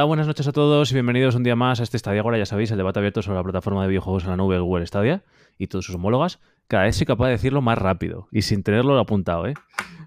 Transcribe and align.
Hola, 0.00 0.06
buenas 0.06 0.26
noches 0.26 0.48
a 0.48 0.52
todos 0.52 0.90
y 0.90 0.94
bienvenidos 0.94 1.34
un 1.34 1.42
día 1.42 1.56
más 1.56 1.78
a 1.78 1.82
este 1.82 1.98
Stadia 1.98 2.22
Ahora, 2.22 2.38
ya 2.38 2.46
sabéis, 2.46 2.70
el 2.70 2.78
debate 2.78 3.00
abierto 3.00 3.20
sobre 3.20 3.36
la 3.36 3.42
plataforma 3.42 3.82
de 3.82 3.88
videojuegos 3.88 4.24
en 4.24 4.30
la 4.30 4.36
nube 4.38 4.58
Google 4.58 4.86
Stadia 4.86 5.22
y 5.58 5.66
todos 5.66 5.84
sus 5.84 5.94
homólogas. 5.94 6.40
Cada 6.68 6.84
vez 6.84 6.96
soy 6.96 7.04
capaz 7.04 7.26
de 7.26 7.32
decirlo 7.32 7.60
más 7.60 7.76
rápido 7.76 8.26
y 8.32 8.40
sin 8.40 8.62
tenerlo 8.62 8.98
apuntado, 8.98 9.46
¿eh? 9.46 9.52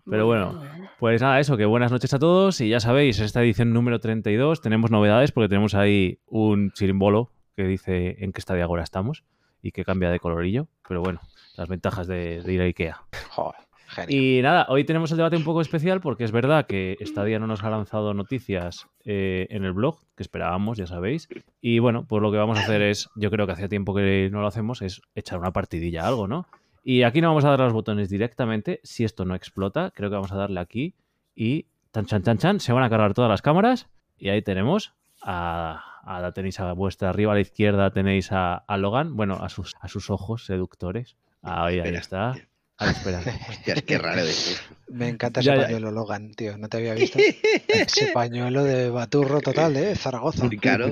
Pero 0.09 0.25
bueno, 0.25 0.63
pues 0.97 1.21
nada, 1.21 1.39
eso, 1.39 1.57
que 1.57 1.65
buenas 1.65 1.91
noches 1.91 2.11
a 2.11 2.17
todos 2.17 2.59
y 2.59 2.69
ya 2.69 2.79
sabéis, 2.79 3.19
esta 3.19 3.43
edición 3.43 3.71
número 3.71 3.99
32 3.99 4.61
tenemos 4.61 4.89
novedades 4.89 5.31
porque 5.31 5.47
tenemos 5.47 5.75
ahí 5.75 6.17
un 6.25 6.71
chirimbolo 6.71 7.29
que 7.55 7.65
dice 7.65 8.15
en 8.23 8.33
qué 8.33 8.41
Stadia 8.41 8.65
Ahora 8.65 8.81
estamos 8.81 9.23
y 9.61 9.73
que 9.73 9.85
cambia 9.85 10.09
de 10.09 10.19
colorillo, 10.19 10.69
pero 10.87 11.03
bueno, 11.03 11.19
las 11.55 11.69
ventajas 11.69 12.07
de, 12.07 12.41
de 12.41 12.51
ir 12.51 12.61
a 12.61 12.63
Ikea. 12.63 12.99
Joder, 13.29 13.62
genio. 13.93 14.15
Y 14.15 14.41
nada, 14.41 14.65
hoy 14.69 14.83
tenemos 14.83 15.11
el 15.11 15.17
debate 15.17 15.37
un 15.37 15.43
poco 15.43 15.61
especial 15.61 16.01
porque 16.01 16.23
es 16.23 16.31
verdad 16.31 16.65
que 16.65 16.97
Stadia 17.01 17.39
no 17.39 17.47
nos 17.47 17.63
ha 17.63 17.69
lanzado 17.69 18.13
noticias 18.13 18.87
eh, 19.05 19.47
en 19.49 19.63
el 19.63 19.73
blog, 19.73 19.99
que 20.15 20.23
esperábamos, 20.23 20.77
ya 20.77 20.87
sabéis. 20.87 21.27
Y 21.61 21.79
bueno, 21.79 22.05
pues 22.07 22.21
lo 22.21 22.31
que 22.31 22.37
vamos 22.37 22.57
a 22.57 22.61
hacer 22.61 22.81
es, 22.81 23.09
yo 23.15 23.31
creo 23.31 23.45
que 23.45 23.53
hacía 23.53 23.69
tiempo 23.69 23.95
que 23.95 24.29
no 24.31 24.41
lo 24.41 24.47
hacemos, 24.47 24.81
es 24.81 25.01
echar 25.15 25.39
una 25.39 25.53
partidilla 25.53 26.03
a 26.03 26.07
algo, 26.07 26.27
¿no? 26.27 26.45
Y 26.83 27.03
aquí 27.03 27.21
no 27.21 27.29
vamos 27.29 27.45
a 27.45 27.49
dar 27.49 27.59
los 27.59 27.73
botones 27.73 28.09
directamente, 28.09 28.81
si 28.83 29.05
esto 29.05 29.23
no 29.23 29.35
explota, 29.35 29.91
creo 29.95 30.09
que 30.09 30.15
vamos 30.15 30.33
a 30.33 30.35
darle 30.35 30.59
aquí 30.59 30.95
y 31.33 31.67
tan 31.91 32.05
chan 32.05 32.23
chan 32.23 32.37
chan, 32.37 32.59
se 32.59 32.73
van 32.73 32.83
a 32.83 32.89
cargar 32.89 33.13
todas 33.13 33.29
las 33.29 33.41
cámaras 33.41 33.87
y 34.17 34.29
ahí 34.29 34.41
tenemos 34.41 34.93
a, 35.21 35.81
a 36.03 36.19
la 36.19 36.33
tenéis 36.33 36.59
a 36.59 36.73
vuestra 36.73 37.09
arriba 37.09 37.31
a 37.31 37.35
la 37.35 37.41
izquierda 37.41 37.91
tenéis 37.91 38.31
a, 38.31 38.55
a 38.55 38.77
Logan, 38.77 39.15
bueno, 39.15 39.35
a 39.35 39.49
sus, 39.49 39.73
a 39.79 39.87
sus 39.87 40.09
ojos 40.09 40.45
seductores. 40.45 41.15
Ahí, 41.41 41.79
ahí 41.79 41.95
está. 41.95 42.35
A 42.77 42.85
ver, 42.85 42.95
espera. 42.95 43.19
Hostia, 43.49 43.73
es 43.75 43.83
que 43.83 43.97
raro 43.97 44.25
decir. 44.25 44.57
Me 44.89 45.07
encanta 45.09 45.39
ese 45.39 45.49
Ya, 45.49 45.55
ya. 45.55 45.61
pañuelo 45.63 45.91
Logan, 45.91 46.31
tío. 46.33 46.57
No 46.57 46.69
te 46.69 46.77
había 46.77 46.93
visto. 46.93 47.19
ese 47.67 48.07
pañuelo 48.13 48.63
de 48.63 48.89
Baturro 48.89 49.41
total, 49.41 49.75
¿eh? 49.77 49.95
Zaragoza. 49.95 50.47
Claro, 50.59 50.91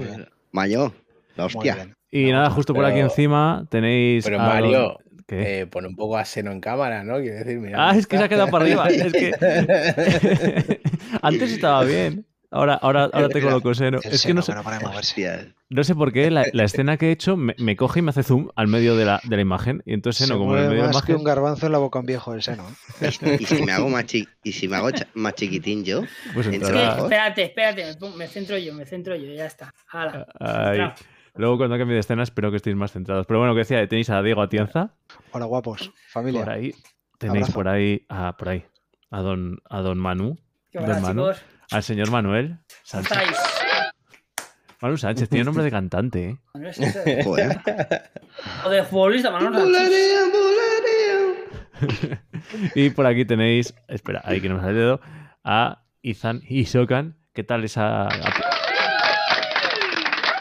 Maño, 0.52 0.94
la 1.36 1.46
hostia. 1.46 1.96
Y 2.12 2.32
nada, 2.32 2.50
justo 2.50 2.74
por 2.74 2.86
aquí 2.86 3.00
encima 3.00 3.66
tenéis. 3.70 4.24
Pero 4.26 4.38
Mario, 4.40 5.00
¿Qué? 5.28 5.62
eh, 5.62 5.66
pone 5.68 5.88
un 5.88 5.96
poco 5.96 6.18
a 6.18 6.26
seno 6.26 6.52
en 6.52 6.60
cámara, 6.60 7.04
¿no? 7.04 7.20
Quiero 7.20 7.38
decir, 7.38 7.58
mira. 7.60 7.90
ah, 7.90 7.96
es 7.96 8.06
que 8.06 8.18
se 8.18 8.24
ha 8.26 8.30
quedado 8.30 8.50
para 8.50 8.66
arriba. 8.66 8.88
Es 8.90 9.14
que. 9.14 10.80
Antes 11.22 11.52
estaba 11.54 11.84
bien. 11.84 12.26
Ahora, 12.54 12.74
ahora, 12.76 13.10
ahora 13.14 13.30
te 13.30 13.42
coloco 13.42 13.74
seno. 13.74 14.00
El 14.04 14.12
Es 14.12 14.26
que 14.26 14.34
no 14.34 14.42
sé, 14.42 14.48
seno, 14.48 14.58
no 14.60 14.64
para 14.66 14.78
de 14.78 14.84
moverse. 14.86 15.00
Hostia. 15.30 15.56
no 15.70 15.84
sé 15.86 15.96
por 15.96 16.12
qué 16.12 16.30
la, 16.30 16.46
la 16.52 16.64
escena 16.66 16.98
que 16.98 17.08
he 17.08 17.12
hecho 17.12 17.38
me, 17.38 17.56
me 17.58 17.78
coge 17.78 18.00
y 18.00 18.02
me 18.02 18.10
hace 18.10 18.24
zoom 18.24 18.50
al 18.58 18.68
medio 18.68 18.98
de 18.98 19.06
la, 19.06 19.22
de 19.24 19.38
la 19.38 19.42
imagen. 19.42 19.82
Y 19.86 19.94
entonces 19.94 20.18
Se 20.20 20.26
seno, 20.28 20.38
como 20.38 20.58
en 20.58 20.64
el 20.64 20.70
medio 20.70 20.82
de 20.82 20.88
la 20.90 20.94
más 20.94 21.06
que 21.06 21.14
un 21.14 21.22
imagen, 21.22 21.26
garbanzo 21.36 21.66
en 21.68 21.72
la 21.72 21.78
boca 21.78 22.00
a 22.00 22.02
un 22.02 22.06
viejo 22.08 22.34
el 22.34 22.42
seno. 22.42 22.66
¿eh? 23.00 23.38
Y 23.40 23.46
si 23.46 23.64
me 23.64 23.72
hago 23.72 23.88
más, 23.88 24.06
chi- 24.06 24.28
y 24.44 24.52
si 24.52 24.68
me 24.68 24.76
hago 24.76 24.90
más 25.14 25.34
chiquitín 25.36 25.86
yo, 25.86 26.02
pues 26.34 26.48
espérate, 26.48 27.44
espérate, 27.44 27.86
me, 28.18 28.28
centro 28.28 28.58
yo, 28.58 28.74
me 28.74 28.86
centro 28.86 29.16
yo, 29.16 29.34
ya 29.34 29.46
está. 29.46 29.74
Hala. 29.88 30.28
Luego 31.36 31.58
cuando 31.58 31.78
cambie 31.78 31.94
de 31.94 32.02
escena 32.02 32.24
espero 32.24 32.52
que 32.52 32.58
estéis 32.58 32.76
más 32.76 32.92
centrados. 32.92 33.26
Pero 33.26 33.40
bueno, 33.40 33.54
que 33.54 33.60
decía, 33.60 33.88
tenéis 33.88 34.10
a 34.10 34.22
Diego 34.22 34.42
Atienza. 34.42 34.94
Hola, 35.32 35.46
guapos. 35.46 35.90
Familia. 36.10 36.42
Por 36.44 36.50
ahí. 36.50 36.76
Tenéis 37.18 37.44
Abrazo. 37.44 37.54
por 37.54 37.68
ahí. 37.70 38.06
Ah, 38.10 38.36
por 38.38 38.50
ahí. 38.50 38.66
A 39.10 39.22
don, 39.22 39.62
a 39.70 39.80
don 39.80 39.98
Manu. 39.98 40.38
¿Qué 40.72 40.80
Don 40.80 40.90
hola, 40.90 41.00
Manu. 41.00 41.22
chicos? 41.32 41.42
Al 41.72 41.84
señor 41.84 42.12
Manuel 42.12 42.48
¿Cómo 42.50 43.04
Sánchez. 43.04 43.12
estáis? 43.12 43.38
Manu 44.82 44.98
Sánchez 44.98 45.30
tiene 45.30 45.46
nombre 45.46 45.64
de 45.64 45.72
cantante, 45.72 46.30
¿eh? 46.30 46.38
Manuel 46.54 46.74
Sánchez. 46.74 47.24
joder. 47.26 47.60
O 48.66 48.70
de 48.70 48.84
futbolista, 48.84 49.32
Manuel 49.32 49.74
Sánchez. 49.74 49.92
Y 52.76 52.90
por 52.92 53.06
aquí 53.08 53.26
tenéis, 53.26 53.74
espera, 53.88 54.22
ahí 54.24 54.40
que 54.42 54.50
no 54.50 54.56
me 54.56 54.62
sale 54.62 54.74
el 54.74 54.78
dedo, 54.78 55.02
a 55.44 55.84
Izan 56.02 56.42
Isokan. 56.48 57.18
¿Qué 57.34 57.44
tal 57.44 57.64
esa...? 57.64 58.08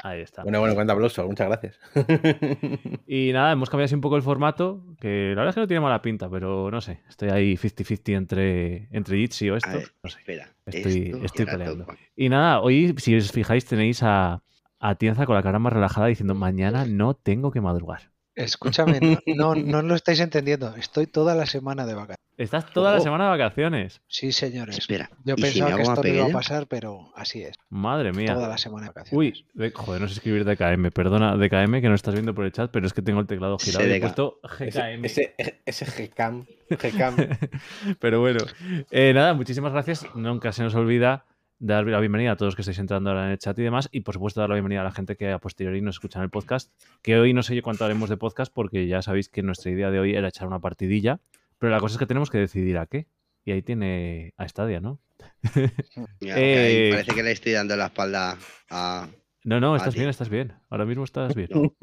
Ahí 0.02 0.20
está. 0.22 0.42
Bueno, 0.42 0.60
bueno, 0.60 0.74
cuenta 0.74 0.92
aplauso, 0.94 1.26
muchas 1.26 1.48
gracias. 1.48 1.78
Y 3.06 3.32
nada, 3.32 3.52
hemos 3.52 3.68
cambiado 3.68 3.86
así 3.86 3.94
un 3.94 4.00
poco 4.00 4.16
el 4.16 4.22
formato, 4.22 4.84
que 5.00 5.30
la 5.34 5.42
verdad 5.42 5.48
es 5.50 5.54
que 5.56 5.60
no 5.62 5.66
tiene 5.66 5.80
mala 5.80 6.00
pinta, 6.00 6.28
pero 6.30 6.70
no 6.70 6.80
sé, 6.80 7.00
estoy 7.08 7.30
ahí 7.30 7.56
50-50 7.56 8.16
entre, 8.16 8.88
entre 8.92 9.16
Jitsi 9.18 9.50
o 9.50 9.56
esto. 9.56 9.70
Ver, 9.70 9.88
No 10.02 10.10
sé. 10.10 10.18
Espera. 10.20 10.48
Estoy- 10.66 11.02
esto 11.10 11.24
estoy 11.26 11.46
peleando. 11.46 11.86
Y 12.16 12.28
nada, 12.28 12.60
hoy, 12.60 12.94
si 12.98 13.16
os 13.16 13.32
fijáis, 13.32 13.64
tenéis 13.66 14.02
a, 14.02 14.42
a 14.78 14.94
Tienza 14.94 15.26
con 15.26 15.34
la 15.34 15.42
cara 15.42 15.58
más 15.58 15.72
relajada 15.72 16.06
diciendo, 16.06 16.34
mañana 16.34 16.84
no 16.86 17.14
tengo 17.14 17.50
que 17.50 17.60
madrugar. 17.60 18.10
Escúchame, 18.34 19.00
no, 19.00 19.54
no, 19.54 19.54
no 19.54 19.82
lo 19.82 19.94
estáis 19.94 20.20
entendiendo. 20.20 20.74
Estoy 20.76 21.06
toda 21.06 21.34
la 21.34 21.46
semana 21.46 21.84
de 21.86 21.94
vacaciones. 21.94 22.16
Estás 22.38 22.72
toda 22.72 22.90
la 22.92 22.96
Ojo. 22.96 23.04
semana 23.04 23.24
de 23.24 23.30
vacaciones. 23.30 24.00
Sí, 24.08 24.32
señores. 24.32 24.78
Espera. 24.78 25.10
Yo 25.24 25.34
¿y 25.36 25.42
si 25.42 25.60
pensaba 25.60 25.76
que 25.76 25.82
esto 25.82 26.02
no 26.02 26.08
iba 26.08 26.24
a 26.24 26.30
pasar, 26.30 26.66
pero 26.68 27.12
así 27.14 27.42
es. 27.42 27.54
Madre 27.68 28.12
mía. 28.12 28.32
Toda 28.32 28.48
la 28.48 28.56
semana 28.56 28.84
de 28.84 28.88
vacaciones. 28.94 29.18
Uy, 29.18 29.46
de- 29.52 29.70
joder, 29.72 30.00
no 30.00 30.08
sé 30.08 30.14
escribir 30.14 30.44
DKM. 30.46 30.90
Perdona, 30.90 31.36
DKM, 31.36 31.82
que 31.82 31.88
no 31.90 31.94
estás 31.94 32.14
viendo 32.14 32.34
por 32.34 32.46
el 32.46 32.52
chat, 32.52 32.70
pero 32.70 32.86
es 32.86 32.94
que 32.94 33.02
tengo 33.02 33.20
el 33.20 33.26
teclado 33.26 33.58
girado 33.58 33.86
y 33.86 33.92
he 33.92 34.00
puesto 34.00 34.40
Ese, 34.58 34.80
GKM. 34.80 35.04
ese, 35.04 35.34
ese 35.66 35.84
Gcam. 36.08 36.46
Gcam. 36.70 37.16
pero 38.00 38.20
bueno, 38.20 38.38
eh, 38.90 39.12
nada, 39.12 39.34
muchísimas 39.34 39.72
gracias. 39.72 40.06
Nunca 40.14 40.52
se 40.52 40.62
nos 40.62 40.74
olvida 40.74 41.26
dar 41.60 41.86
la 41.86 42.00
bienvenida 42.00 42.32
a 42.32 42.36
todos 42.36 42.56
que 42.56 42.62
estáis 42.62 42.78
entrando 42.78 43.10
ahora 43.10 43.26
en 43.26 43.32
el 43.32 43.38
chat 43.38 43.56
y 43.58 43.62
demás. 43.62 43.88
Y 43.92 44.00
por 44.00 44.14
supuesto, 44.14 44.40
dar 44.40 44.48
la 44.48 44.56
bienvenida 44.56 44.80
a 44.80 44.84
la 44.84 44.92
gente 44.92 45.16
que 45.16 45.30
a 45.30 45.38
posteriori 45.38 45.80
nos 45.82 45.96
escucha 45.96 46.18
en 46.18 46.24
el 46.24 46.30
podcast. 46.30 46.72
Que 47.02 47.18
hoy 47.18 47.32
no 47.34 47.42
sé 47.42 47.54
yo 47.54 47.62
cuánto 47.62 47.84
haremos 47.84 48.08
de 48.08 48.16
podcast, 48.16 48.52
porque 48.52 48.86
ya 48.88 49.02
sabéis 49.02 49.28
que 49.28 49.42
nuestra 49.42 49.70
idea 49.70 49.90
de 49.90 50.00
hoy 50.00 50.14
era 50.14 50.28
echar 50.28 50.48
una 50.48 50.58
partidilla. 50.58 51.20
Pero 51.58 51.70
la 51.70 51.78
cosa 51.78 51.94
es 51.94 51.98
que 51.98 52.06
tenemos 52.06 52.30
que 52.30 52.38
decidir 52.38 52.78
a 52.78 52.86
qué. 52.86 53.06
Y 53.44 53.52
ahí 53.52 53.62
tiene 53.62 54.32
a 54.38 54.48
Stadia, 54.48 54.80
¿no? 54.80 54.98
Mira, 56.20 56.34
que 56.34 56.58
ahí 56.58 56.76
Eh, 56.76 56.90
Parece 56.92 57.14
que 57.14 57.22
le 57.22 57.32
estoy 57.32 57.52
dando 57.52 57.76
la 57.76 57.86
espalda 57.86 58.38
a. 58.70 59.08
No, 59.44 59.60
no, 59.60 59.76
estás 59.76 59.94
bien, 59.94 60.08
estás 60.08 60.28
bien. 60.28 60.52
Ahora 60.68 60.84
mismo 60.86 61.04
estás 61.04 61.34
bien. 61.34 61.48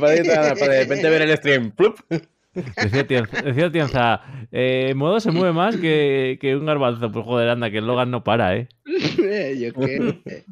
Parece 0.00 0.22
que 0.22 0.68
de 0.68 0.80
repente 0.82 1.08
ver 1.10 1.22
el 1.22 1.36
stream. 1.36 1.70
¡plup! 1.72 1.98
Decía 2.54 3.06
Tienza, 3.06 3.42
decía 3.42 3.70
Tienza, 3.72 4.20
eh, 4.52 4.92
Modo 4.94 5.20
se 5.20 5.30
mueve 5.32 5.52
más 5.52 5.76
que, 5.76 6.38
que 6.40 6.54
un 6.56 6.66
garbanzo. 6.66 7.10
Pues 7.10 7.24
joder, 7.24 7.48
anda, 7.48 7.70
que 7.70 7.78
el 7.78 7.86
Logan 7.86 8.10
no 8.10 8.22
para, 8.24 8.56
¿eh? 8.56 8.68
Yo 8.86 9.68
es 9.68 9.72
que. 9.72 10.20
eh, 10.26 10.44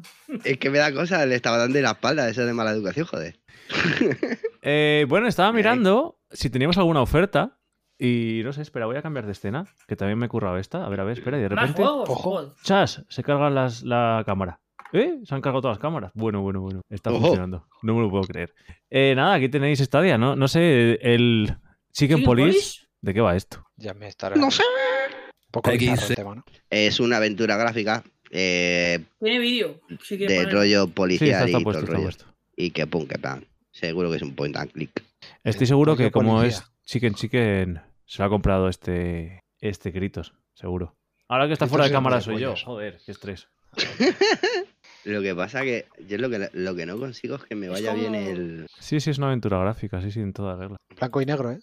Es 0.43 0.57
que 0.57 0.69
me 0.69 0.79
da 0.79 0.93
cosa, 0.93 1.25
le 1.25 1.35
estaba 1.35 1.57
dando 1.57 1.79
la 1.81 1.91
espalda, 1.91 2.27
eso 2.29 2.45
de 2.45 2.53
mala 2.53 2.71
educación, 2.71 3.05
joder. 3.05 3.35
Eh, 4.65 5.05
bueno, 5.09 5.27
estaba 5.27 5.51
mirando 5.51 6.19
si 6.31 6.49
teníamos 6.49 6.77
alguna 6.77 7.01
oferta. 7.01 7.57
Y 7.99 8.41
no 8.45 8.53
sé, 8.53 8.61
espera, 8.61 8.85
voy 8.85 8.95
a 8.95 9.01
cambiar 9.01 9.25
de 9.25 9.33
escena, 9.33 9.65
que 9.87 9.95
también 9.97 10.17
me 10.17 10.25
he 10.25 10.29
currado 10.29 10.57
esta. 10.57 10.85
A 10.85 10.89
ver, 10.89 11.01
a 11.01 11.03
ver, 11.03 11.17
espera, 11.17 11.37
y 11.37 11.41
de 11.41 11.49
repente. 11.49 11.83
juegos, 11.83 12.09
Ojo. 12.09 12.53
¡Chas! 12.63 13.05
Se 13.09 13.23
carga 13.23 13.49
las, 13.49 13.83
la 13.83 14.23
cámara. 14.25 14.61
¿Eh? 14.93 15.19
Se 15.25 15.35
han 15.35 15.41
cargado 15.41 15.61
todas 15.61 15.75
las 15.77 15.81
cámaras. 15.81 16.11
Bueno, 16.13 16.41
bueno, 16.41 16.61
bueno. 16.61 16.81
Está 16.89 17.09
Ojo. 17.11 17.19
funcionando. 17.19 17.67
No 17.81 17.93
me 17.95 18.01
lo 18.01 18.09
puedo 18.09 18.23
creer. 18.23 18.53
Eh, 18.89 19.13
nada, 19.15 19.33
aquí 19.35 19.49
tenéis 19.49 19.79
Stadia, 19.79 20.17
¿no? 20.17 20.35
No 20.35 20.47
sé, 20.47 20.97
el 21.01 21.55
Chicken 21.93 22.17
¿Chicken 22.17 22.25
Police. 22.25 22.87
¿De 23.01 23.13
qué 23.13 23.21
va 23.21 23.35
esto? 23.35 23.63
Ya 23.75 23.93
me 23.93 24.07
estará. 24.07 24.35
No 24.35 24.49
sé. 24.49 24.63
Un 24.63 25.51
poco 25.51 25.69
el 25.69 25.79
tema, 26.15 26.35
¿no? 26.35 26.45
Es 26.69 26.99
una 26.99 27.17
aventura 27.17 27.55
gráfica 27.55 28.03
eh, 28.31 28.99
Tiene 29.19 29.39
vídeo. 29.39 29.79
De 30.09 30.17
poner. 30.17 30.51
rollo 30.51 30.85
Sí, 30.85 30.91
policial 30.91 31.29
está, 31.29 31.45
está 31.45 31.49
y 31.49 31.51
todo 31.51 31.63
puesto, 31.63 31.81
el 31.81 31.87
rollo. 31.87 32.09
Y 32.55 32.71
que 32.71 32.87
pum, 32.87 33.05
que 33.05 33.19
pan. 33.19 33.45
Seguro 33.71 34.09
que 34.09 34.17
es 34.17 34.23
un 34.23 34.33
point 34.33 34.55
and 34.57 34.71
click. 34.71 35.03
Estoy 35.43 35.67
seguro 35.67 35.95
que 35.95 36.11
como 36.11 36.37
policía. 36.37 36.59
es 36.59 36.85
Chicken 36.85 37.13
Chicken, 37.13 37.81
se 38.05 38.19
lo 38.19 38.25
ha 38.25 38.29
comprado 38.29 38.69
este, 38.69 39.39
este 39.61 39.91
Gritos, 39.91 40.33
seguro. 40.55 40.95
Ahora 41.27 41.45
que 41.47 41.53
está 41.53 41.67
fuera 41.67 41.85
de 41.85 41.91
cámara 41.91 42.21
soy 42.21 42.39
yo. 42.39 42.55
Joder, 42.55 42.99
qué 43.05 43.11
estrés. 43.11 43.49
Lo 45.05 45.21
que 45.21 45.35
pasa 45.35 45.63
que 45.63 45.85
yo 46.07 46.17
lo 46.17 46.29
que, 46.29 46.49
lo 46.53 46.75
que 46.75 46.85
no 46.85 46.97
consigo 46.97 47.35
es 47.35 47.43
que 47.43 47.55
me 47.55 47.67
vaya 47.67 47.93
bien 47.93 48.15
el. 48.15 48.67
Sí, 48.79 49.01
sí, 49.01 49.09
es 49.09 49.17
una 49.17 49.27
aventura 49.27 49.59
gráfica, 49.59 50.01
sí, 50.01 50.11
sí, 50.11 50.21
en 50.21 50.31
toda 50.31 50.55
regla. 50.55 50.77
Blanco 50.95 51.21
y 51.21 51.25
negro, 51.25 51.51
¿eh? 51.51 51.59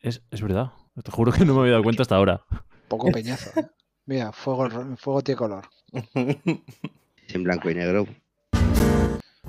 Es, 0.00 0.22
es 0.30 0.42
verdad. 0.42 0.72
Te 1.02 1.10
juro 1.10 1.32
que 1.32 1.44
no 1.44 1.54
me 1.54 1.60
había 1.60 1.72
dado 1.72 1.84
cuenta 1.84 2.02
hasta 2.02 2.16
ahora. 2.16 2.42
Poco 2.88 3.10
peñazo. 3.10 3.50
¿eh? 3.58 3.66
Mira, 4.06 4.32
fuego, 4.32 4.68
fuego 4.96 5.22
tiene 5.22 5.38
color. 5.38 5.64
Es 5.92 7.34
en 7.34 7.44
blanco 7.44 7.70
y 7.70 7.74
negro. 7.74 8.06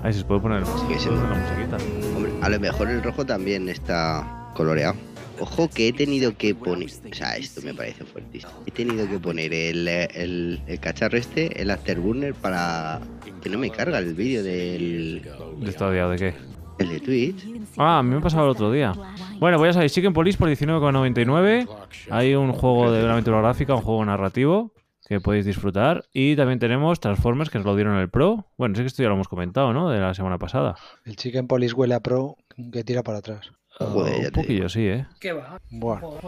Ahí 0.02 0.12
se 0.12 0.24
puede 0.24 0.40
poner 0.40 0.64
Sigue 0.66 0.98
siendo. 0.98 1.22
la 1.28 1.34
musiquita. 1.34 1.76
Hombre, 2.16 2.32
a 2.40 2.48
lo 2.48 2.60
mejor 2.60 2.88
el 2.90 3.02
rojo 3.02 3.24
también 3.26 3.68
está 3.68 4.50
coloreado. 4.54 4.96
Ojo 5.40 5.68
que 5.70 5.88
he 5.88 5.92
tenido 5.92 6.36
que 6.36 6.54
poner. 6.54 6.88
O 7.10 7.14
sea, 7.14 7.36
esto 7.36 7.62
me 7.62 7.72
parece 7.74 8.04
fuertísimo. 8.04 8.52
He 8.66 8.70
tenido 8.70 9.08
que 9.08 9.18
poner 9.18 9.52
el, 9.54 9.88
el, 9.88 10.62
el 10.66 10.80
cacharro 10.80 11.16
este, 11.16 11.60
el 11.60 11.70
Afterburner, 11.70 12.34
para 12.34 13.00
que 13.42 13.48
no 13.48 13.58
me 13.58 13.70
carga 13.70 13.98
el 13.98 14.14
vídeo 14.14 14.42
del. 14.42 15.22
¿De 15.60 15.72
Stadia 15.72 16.06
de 16.08 16.16
qué? 16.18 16.34
El 16.80 16.88
de 16.88 17.00
Twitch. 17.00 17.46
Ah, 17.76 17.98
a 17.98 18.02
mí 18.02 18.14
me 18.14 18.20
pasaba 18.20 18.44
el 18.44 18.50
otro 18.50 18.70
día. 18.72 18.92
Bueno, 19.38 19.58
pues 19.58 19.68
ya 19.70 19.72
sabéis, 19.74 19.92
Chicken 19.92 20.12
Police 20.12 20.38
por 20.38 20.48
19,99. 20.48 21.68
Hay 22.10 22.34
un 22.34 22.52
juego 22.52 22.90
de 22.90 23.02
una 23.04 23.12
aventura 23.12 23.38
gráfica, 23.40 23.74
un 23.74 23.82
juego 23.82 24.04
narrativo 24.04 24.72
que 25.08 25.20
podéis 25.20 25.44
disfrutar. 25.44 26.04
Y 26.12 26.36
también 26.36 26.58
tenemos 26.58 27.00
Transformers, 27.00 27.50
que 27.50 27.58
nos 27.58 27.66
lo 27.66 27.74
dieron 27.76 27.94
en 27.94 28.00
el 28.00 28.08
Pro. 28.10 28.46
Bueno, 28.56 28.74
sé 28.74 28.82
que 28.82 28.86
esto 28.88 29.02
ya 29.02 29.08
lo 29.08 29.14
hemos 29.16 29.28
comentado, 29.28 29.72
¿no? 29.72 29.90
De 29.90 29.98
la 30.00 30.14
semana 30.14 30.38
pasada. 30.38 30.74
El 31.04 31.16
Chicken 31.16 31.46
Police 31.46 31.74
huele 31.74 31.94
a 31.94 32.00
pro 32.00 32.36
que 32.72 32.84
tira 32.84 33.02
para 33.02 33.18
atrás. 33.18 33.50
Joder, 33.78 34.12
ya 34.14 34.18
un 34.18 34.24
te 34.24 34.40
poquillo, 34.42 34.68
sí, 34.68 34.86
¿eh? 34.86 35.06
¿Qué 35.20 35.32
va? 35.32 35.60
Bueno, 35.70 36.18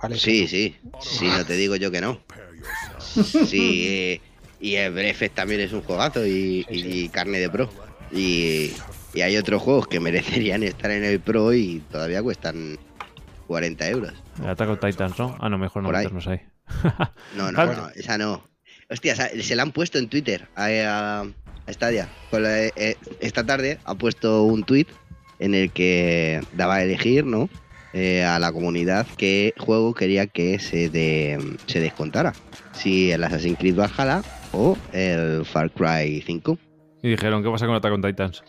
vale. 0.00 0.16
Sí, 0.16 0.46
sí. 0.48 0.76
Sí, 1.00 1.26
no 1.28 1.44
te 1.44 1.54
digo 1.54 1.76
yo 1.76 1.90
que 1.90 2.00
no. 2.00 2.18
Sí, 3.00 3.84
eh, 3.88 4.20
Y 4.60 4.74
el 4.74 4.92
Breath 4.92 5.32
también 5.34 5.60
es 5.60 5.72
un 5.72 5.82
juegazo 5.82 6.24
y, 6.26 6.64
Sí, 6.64 6.66
y- 6.70 6.82
sí. 6.82 7.04
y 7.04 7.08
carne 7.10 7.38
de 7.38 7.48
pro. 7.50 7.68
Y, 8.10 8.72
y 9.18 9.22
hay 9.22 9.36
otros 9.36 9.60
juegos 9.60 9.88
que 9.88 9.98
merecerían 10.08 10.62
estar 10.62 10.90
en 10.92 11.02
el 11.02 11.18
pro 11.18 11.52
y 11.52 11.82
todavía 11.90 12.22
cuestan 12.22 12.78
40 13.48 13.88
euros. 13.88 14.12
El 14.40 14.48
Attack 14.48 14.68
on 14.68 14.78
Titans, 14.78 15.18
¿no? 15.18 15.36
Ah, 15.40 15.48
no, 15.48 15.58
mejor 15.58 15.82
no 15.82 15.88
ahí. 15.90 15.96
meternos 16.04 16.26
ahí. 16.28 16.40
No, 17.36 17.50
no, 17.50 17.66
no, 17.66 17.88
esa 17.96 18.16
no. 18.16 18.44
Hostia, 18.90 19.16
se 19.16 19.56
la 19.56 19.62
han 19.62 19.72
puesto 19.72 19.98
en 19.98 20.08
Twitter 20.08 20.46
a, 20.54 21.24
a- 21.66 21.72
Stadia. 21.72 22.08
Eh, 22.32 22.94
esta 23.20 23.44
tarde 23.44 23.78
ha 23.84 23.94
puesto 23.96 24.44
un 24.44 24.62
tweet 24.64 24.86
en 25.40 25.54
el 25.54 25.70
que 25.72 26.40
daba 26.54 26.76
a 26.76 26.82
elegir, 26.84 27.26
¿no? 27.26 27.48
Eh, 27.94 28.22
a 28.24 28.38
la 28.38 28.52
comunidad 28.52 29.06
qué 29.16 29.52
juego 29.58 29.94
quería 29.94 30.26
que 30.26 30.58
se, 30.60 30.88
de- 30.90 31.56
se 31.66 31.80
descontara. 31.80 32.32
Si 32.72 33.10
el 33.10 33.24
Assassin's 33.24 33.58
Creed 33.58 33.74
Valhalla 33.76 34.22
o 34.52 34.76
el 34.92 35.44
Far 35.44 35.70
Cry 35.72 36.22
5. 36.24 36.58
Y 37.02 37.08
dijeron, 37.10 37.42
¿qué 37.42 37.50
pasa 37.50 37.66
con 37.66 37.74
Attack 37.74 37.92
on 37.92 38.02
Titans? 38.02 38.42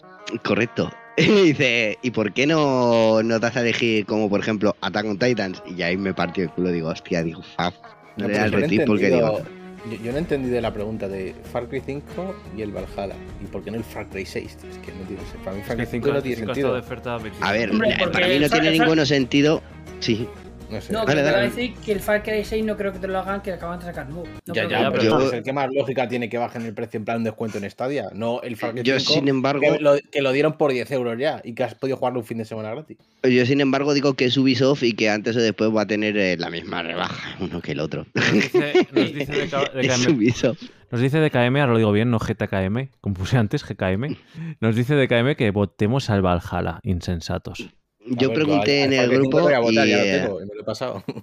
Correcto. 0.44 0.92
Y 1.18 1.48
dice, 1.48 1.98
¿y 2.02 2.12
por 2.12 2.32
qué 2.32 2.48
no, 2.48 3.22
no 3.24 3.40
das 3.40 3.58
a 3.58 3.62
elegir 3.62 4.06
como 4.06 4.30
por 4.30 4.40
ejemplo 4.40 4.74
Attack 4.80 5.06
on 5.06 5.20
Titans? 5.20 5.62
Y 5.68 5.82
ahí 5.82 5.98
me 5.98 6.14
partió 6.14 6.46
el 6.46 6.50
culo, 6.50 6.72
digo, 6.72 6.88
hostia, 6.88 7.22
digo, 7.24 7.42
faf. 7.58 7.76
No, 8.16 8.28
el 8.28 8.32
no 8.32 8.38
he 8.38 8.48
retweet 8.50 8.86
porque 8.86 9.08
entendido- 9.10 9.38
digo, 9.40 9.50
Yo, 9.98 10.04
yo 10.04 10.12
no 10.14 10.18
he 10.18 10.22
entendido 10.22 10.62
la 10.62 10.74
pregunta 10.74 11.10
de 11.10 11.36
Far 11.52 11.68
Cry 11.68 11.82
5 11.86 12.36
y 12.58 12.62
el 12.62 12.72
Valhalla. 12.72 13.16
¿Y 13.44 13.48
por 13.48 13.62
qué 13.64 13.72
no 13.72 13.78
el 13.78 13.84
Far 13.84 14.08
Cry 14.08 14.26
6? 14.26 14.46
Es 14.70 14.78
que 14.78 14.94
no 14.94 15.02
tiene 15.08 15.22
Para 15.44 15.58
mí 15.58 15.64
Far 15.64 15.76
Cry 15.76 15.86
5 15.92 16.08
no 16.14 16.22
tiene 16.22 16.38
sentido. 16.38 16.74
de 16.74 16.80
oferta 16.80 17.18
25. 17.18 17.46
A 17.46 17.52
ver, 17.52 17.70
Hombre, 17.72 17.98
para 18.14 18.28
mí 18.28 18.40
no 18.40 18.46
el 18.46 18.52
tiene 18.52 18.68
el 18.70 18.80
ningún 18.80 19.06
sentido. 19.06 19.62
Sí, 20.00 20.26
No 20.70 20.80
sé. 20.82 20.94
No, 20.94 21.02
que 21.06 21.16
Dale, 21.16 21.24
te 21.24 21.30
iba 21.30 21.38
a 21.40 21.42
decir 21.42 21.74
que 21.84 21.92
el 21.92 22.00
Far 22.00 22.22
Cry 22.24 22.44
6 22.44 22.64
no 22.64 22.78
creo 22.78 22.92
que 22.94 23.00
te 23.00 23.08
lo 23.08 23.18
hagan, 23.20 23.42
que 23.42 23.52
acaban 23.52 23.80
de 23.80 23.86
sacar 23.86 24.08
nuevo. 24.10 24.28
No 24.46 24.54
ya, 24.54 24.68
ya, 24.68 24.86
que- 24.86 24.92
pero 24.92 25.04
yo- 25.04 25.12
entonces, 25.14 25.42
¿qué 25.44 25.52
más 25.54 25.68
lógica 25.74 26.08
tiene 26.08 26.30
que 26.30 26.38
bajen 26.38 26.64
el 26.66 26.74
precio 26.74 26.98
en 27.00 27.06
plan 27.06 27.24
de 27.24 27.32
descuento 27.32 27.58
en 27.58 27.70
Stadia? 27.70 28.10
No 28.14 28.42
el 28.42 28.56
Far 28.56 28.74
Cry 28.74 28.84
yo 28.84 29.00
5, 29.00 29.14
sin 29.14 29.28
embargo, 29.28 29.62
que 29.62 29.80
lo, 29.80 29.96
que 30.12 30.22
lo 30.22 30.32
dieron 30.32 30.54
por 30.58 30.72
10 30.72 30.90
euros 30.92 31.18
ya 31.18 31.42
y 31.44 31.54
que 31.54 31.64
has 31.64 31.76
podido 31.76 31.98
jugarlo 31.98 32.20
un 32.20 32.26
fin 32.26 32.38
de 32.38 32.46
semana 32.46 32.72
gratis. 32.72 32.98
yo 33.24 33.46
sin 33.46 33.62
embargo 33.62 33.94
digo 33.94 34.14
que 34.14 34.26
es 34.26 34.38
Ubisoft 34.38 34.84
y 34.84 34.94
que 34.94 35.10
antes 35.10 35.36
o 35.36 35.40
después 35.42 35.70
va 35.76 35.82
a 35.82 35.88
tener 35.88 36.16
eh, 36.18 36.38
la 36.38 36.50
misma 36.50 36.84
rebaja 36.84 37.36
uno 37.40 37.62
que 37.62 37.72
el 37.72 37.80
otro. 37.80 38.06
Nos 38.14 38.32
dice, 38.32 38.88
nos 38.92 39.14
dice 39.14 39.46
DK 39.48 39.72
es 39.76 40.08
Ubisoft. 40.08 40.62
nos 40.92 41.02
dice 41.02 41.20
DKM, 41.20 41.58
ahora 41.58 41.72
lo 41.74 41.78
digo 41.78 41.92
bien, 41.92 42.12
no 42.12 42.20
GTKM, 42.20 42.90
como 43.02 43.16
puse 43.16 43.38
antes, 43.38 43.64
GKM. 43.66 44.16
Nos 44.60 44.76
dice 44.76 44.96
DKM 44.96 45.36
que 45.36 45.50
votemos 45.52 46.10
al 46.10 46.22
Valhalla, 46.22 46.80
insensatos. 46.84 47.70
Yo 48.18 48.30
ver, 48.30 48.36
pregunté 48.36 48.84
en 48.84 48.94
el 48.94 49.00
Far 49.00 49.08
Cry 49.08 49.16
5 49.16 49.22
grupo 49.22 49.42
voy 49.42 49.54
a 49.54 49.60
votar, 49.60 49.88
y 49.88 49.90
ya 49.92 49.98
lo 49.98 50.04
tengo, 50.04 50.42
y 50.42 50.46
me 50.46 50.56
lo 50.56 50.62
he 50.62 50.66
pasado. 50.66 51.04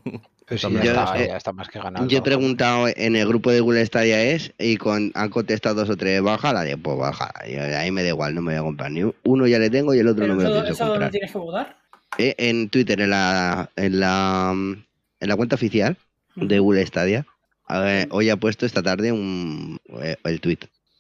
Sí, 0.49 0.57
Yo, 0.63 0.69
ya, 0.71 0.91
está, 0.91 1.19
eh, 1.21 1.27
ya 1.27 1.37
está 1.37 1.53
más 1.53 1.69
que 1.69 1.81
ganado. 1.81 2.07
yo 2.07 2.19
he 2.19 2.23
preguntado 2.23 2.87
en 2.95 3.17
el 3.17 3.27
grupo 3.27 3.51
de 3.51 3.59
Google 3.59 3.85
Stadia 3.85 4.23
es 4.23 4.53
y 4.61 4.77
con, 4.77 5.11
han 5.17 5.29
contestado 5.29 5.75
dos 5.75 5.91
o 5.91 5.97
tres 5.97 6.23
Valhalla, 6.23 6.63
digo, 6.63 6.79
pues. 6.79 7.17
Y 7.49 7.57
ahí 7.57 7.91
me 7.91 8.05
da 8.05 8.11
igual, 8.11 8.33
no 8.33 8.43
me 8.43 8.53
voy 8.53 8.61
a 8.61 8.63
comprar 8.63 8.93
ni 8.93 9.03
uno 9.25 9.47
ya 9.49 9.59
le 9.59 9.71
tengo 9.71 9.93
y 9.93 9.99
el 9.99 10.07
otro 10.07 10.23
Pero 10.23 10.37
no 10.37 10.41
me 10.41 10.49
lo 10.49 10.63
pienso 10.63 10.87
comprar. 10.87 11.11
tienes 11.11 11.33
que 11.33 11.39
votar? 11.39 11.77
Eh, 12.19 12.37
en 12.39 12.69
Twitter, 12.69 13.01
en 13.01 13.11
la, 13.11 13.71
en 13.75 13.99
la 13.99 14.53
en 14.53 15.29
la 15.29 15.37
cuenta 15.37 15.57
oficial 15.57 15.97
de 16.37 16.59
Google 16.59 16.87
Stadia, 16.87 17.27
ver, 17.69 18.09
hoy 18.11 18.31
ha 18.31 18.37
puesto 18.37 18.67
esta 18.67 18.83
tarde 18.83 19.11
un 19.13 19.79
eh, 20.01 20.17
el 20.25 20.41
tweet. 20.41 20.59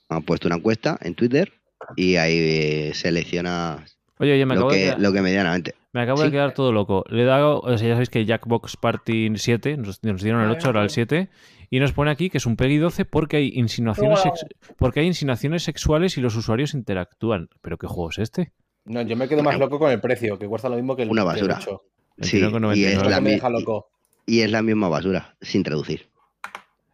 Ha 0.08 0.20
puesto 0.20 0.48
una 0.48 0.56
encuesta 0.56 0.98
en 1.02 1.14
Twitter 1.14 1.52
y 1.94 2.16
ahí 2.16 2.36
eh, 2.36 2.92
selecciona 2.94 3.84
Oye, 4.18 4.32
oye, 4.32 4.46
me 4.46 4.54
lo 4.54 4.60
acabo, 4.60 4.70
de, 4.72 4.78
que, 4.78 4.84
quedar- 4.84 5.00
lo 5.00 5.12
que 5.12 5.20
medianamente. 5.22 5.74
me 5.92 6.00
acabo 6.02 6.22
de 6.22 6.30
quedar 6.30 6.52
todo 6.54 6.72
loco. 6.72 7.04
Le 7.08 7.22
he 7.22 7.24
dado, 7.26 7.60
o 7.60 7.76
sea, 7.78 7.86
ya 7.88 7.94
sabéis 7.94 8.08
que 8.10 8.24
Jackbox 8.24 8.76
Party 8.76 9.30
7, 9.36 9.76
nos, 9.76 10.02
nos 10.02 10.22
dieron 10.22 10.42
el 10.42 10.48
Ah, 10.48 10.52
8, 10.52 10.66
ahora 10.68 10.82
el 10.82 10.90
sí. 10.90 10.94
7, 10.94 11.28
y 11.70 11.80
nos 11.80 11.92
pone 11.92 12.10
aquí 12.10 12.30
que 12.30 12.38
es 12.38 12.46
un 12.46 12.56
PEGI 12.56 12.78
12 12.78 13.04
porque 13.04 13.36
hay 13.38 13.52
insinuaciones, 13.54 14.20
sex- 14.20 14.46
porque 14.78 15.00
hay 15.00 15.06
insinuaciones 15.06 15.64
sexuales 15.64 16.16
y 16.16 16.20
los 16.22 16.34
usuarios 16.36 16.72
interactúan. 16.74 17.48
¿Pero 17.60 17.76
qué 17.76 17.86
juego 17.86 18.10
es 18.10 18.18
este? 18.18 18.52
No, 18.84 19.02
yo 19.02 19.16
me 19.16 19.28
quedo 19.28 19.42
más 19.42 19.58
loco 19.58 19.78
con 19.78 19.90
el 19.90 20.00
precio, 20.00 20.38
que 20.38 20.46
cuesta 20.46 20.68
lo 20.68 20.76
mismo 20.76 20.94
que 20.96 21.02
el 21.02 21.10
Una 21.10 21.22
que 21.34 21.40
el 21.40 21.48
basura. 21.48 21.58
8. 21.60 21.82
Sí, 22.22 22.40
29,99. 22.40 22.76
y 22.76 22.84
es, 22.84 23.02
la 23.06 23.20
mi- 23.20 23.38
loco. 23.60 23.88
y 24.26 24.40
es 24.40 24.50
la 24.50 24.62
misma 24.62 24.88
basura, 24.88 25.36
sin 25.42 25.62
traducir. 25.62 26.08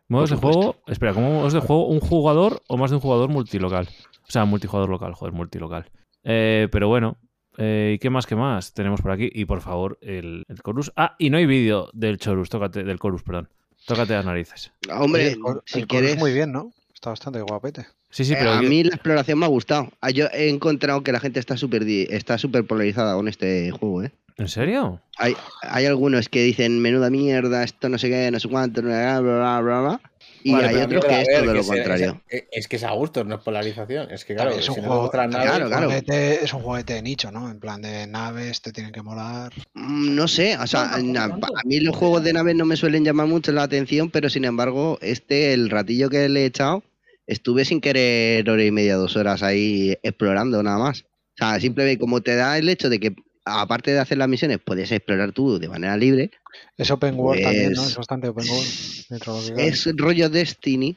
Modos 0.09 0.31
de 0.31 0.37
juego, 0.37 0.77
espera, 0.89 1.15
¿cómo 1.15 1.31
modos 1.31 1.53
de 1.53 1.61
juego? 1.61 1.87
¿Un 1.87 2.01
jugador 2.01 2.63
o 2.69 2.77
más 2.77 2.91
de 2.91 2.97
un 2.97 3.01
jugador 3.03 3.29
multilocal? 3.31 3.89
O 4.27 4.31
sea, 4.31 4.45
multijugador 4.45 4.91
local, 4.91 5.15
joder, 5.15 5.33
multilocal. 5.33 5.87
Eh, 6.25 6.69
pero 6.71 6.89
bueno, 6.89 7.19
eh, 7.59 7.93
¿y 7.97 7.99
qué 7.99 8.11
más, 8.11 8.27
qué 8.27 8.37
más 8.37 8.73
tenemos 8.75 9.01
por 9.01 9.11
aquí? 9.11 9.31
Y 9.33 9.45
por 9.45 9.61
favor, 9.61 9.99
el, 10.03 10.45
el 10.49 10.59
chorus. 10.61 10.93
Ah, 10.97 11.17
y 11.19 11.31
no 11.31 11.39
hay 11.39 11.47
vídeo 11.47 11.91
del 11.93 12.19
chorus, 12.19 12.49
tócate, 12.49 12.85
del 12.85 12.99
chorus, 12.99 13.23
perdón. 13.23 13.49
Tócate 13.87 14.13
las 14.15 14.25
narices. 14.25 14.73
Hombre, 14.93 15.33
el 15.33 15.39
si 15.65 15.79
el 15.79 15.83
es 15.83 15.87
quieres. 15.89 16.19
muy 16.19 16.33
bien, 16.33 16.53
¿no? 16.53 16.73
Está 16.95 17.11
bastante 17.11 17.41
guapete. 17.41 17.87
Sí, 18.11 18.25
sí, 18.25 18.35
eh, 18.35 18.37
pero... 18.39 18.53
a 18.53 18.63
mí 18.63 18.85
la 18.85 18.91
exploración 18.95 19.39
me 19.41 19.47
ha 19.47 19.49
gustado. 19.49 19.89
Ah, 20.01 20.11
Yo 20.11 20.27
he 20.33 20.49
encontrado 20.51 21.03
que 21.03 21.11
la 21.11 21.19
gente 21.19 21.41
está 21.41 21.57
súper 21.57 21.85
di- 21.85 22.07
está 22.11 22.39
súper 22.39 22.65
polarizada 22.65 23.15
con 23.15 23.27
este 23.27 23.71
juego, 23.73 24.05
¿eh? 24.05 24.13
¿En 24.43 24.49
serio? 24.49 25.01
Hay, 25.19 25.37
hay 25.63 25.87
algunos 25.87 26.29
que 26.29 26.43
dicen 26.43 26.81
menuda 26.81 27.11
mierda, 27.11 27.63
esto 27.63 27.89
no 27.89 27.97
sé 27.97 28.09
qué, 28.11 28.29
no 28.33 28.41
sé 28.41 28.49
cuánto, 28.49 28.83
bla, 28.83 29.21
bla, 29.21 29.37
bla, 29.39 29.61
bla, 29.61 29.81
bla. 29.81 30.01
Y 30.43 30.51
Vale, 30.51 30.67
hay 30.71 30.77
otros 30.79 31.05
que 31.05 31.21
es 31.21 31.29
todo 31.29 31.43
que 31.43 31.55
lo 31.55 31.63
se- 31.63 31.69
contrario. 31.69 32.23
Es, 32.29 32.45
es 32.51 32.67
que 32.67 32.75
es 32.75 32.83
a 32.83 32.91
gusto, 32.91 33.23
no 33.23 33.37
es 33.37 33.41
polarización. 33.43 34.11
Es 34.11 34.25
que 34.25 34.35
claro, 34.35 34.51
es 34.51 34.69
un 34.69 34.75
si 34.75 34.81
no 34.81 34.89
juego, 34.89 35.11
claro, 35.13 35.69
claro. 35.69 35.87
juguete- 35.89 36.43
es 36.43 36.53
un 36.53 36.63
juguete 36.63 36.95
de 36.95 37.03
nicho, 37.03 37.31
¿no? 37.31 37.49
En 37.49 37.61
plan 37.61 37.81
de 37.81 38.09
naves, 38.09 38.61
te 38.63 38.73
tienen 38.73 38.93
que 38.93 39.03
molar. 39.03 39.53
Mm, 39.75 40.17
No 40.17 40.27
sé, 40.27 40.57
o 40.59 40.67
sea, 40.67 40.99
No, 41.01 41.21
a 41.23 41.39
mí 41.65 41.79
los 41.79 41.95
juegos 41.95 42.25
de 42.25 42.33
naves 42.33 42.57
no 42.57 42.65
me 42.65 42.75
suelen 42.77 43.05
llamar 43.05 43.29
mucho 43.29 43.53
la 43.53 43.63
atención, 43.63 44.11
pero 44.11 44.29
sin 44.29 44.45
embargo, 44.45 44.99
este, 45.03 45.53
el 45.55 45.71
ratillo 45.71 46.11
que 46.11 46.29
le 46.29 46.43
he 46.43 46.47
echado, 46.47 46.83
estuve 47.29 47.65
sin 47.65 47.81
querer 47.81 48.51
hora 48.51 48.65
y 48.65 48.73
media, 48.73 48.97
dos 48.97 49.15
horas 49.15 49.45
ahí 49.45 49.97
explorando 50.03 50.61
nada 50.65 50.79
más. 50.79 51.03
O 51.03 51.37
sea, 51.37 51.61
simplemente 51.61 52.01
como 52.01 52.21
te 52.21 52.35
da 52.35 52.59
el 52.59 52.69
hecho 52.69 52.91
de 52.91 52.99
que, 52.99 53.15
aparte 53.45 53.91
de 53.93 53.99
hacer 54.01 54.19
las 54.19 54.29
misiones, 54.29 54.59
puedes 54.65 54.91
explorar 54.93 55.33
tú 55.33 55.59
de 55.59 55.69
manera 55.69 55.97
libre, 55.97 56.31
Es 56.77 56.91
open 56.91 57.15
world 57.19 57.43
también, 57.43 57.73
¿no? 57.73 57.81
Pues- 57.83 57.91
Es 57.93 57.97
bastante 57.97 58.29
open 58.29 58.45
world. 58.49 59.59
es 59.59 59.89
rollo 59.97 60.29
Destiny, 60.29 60.97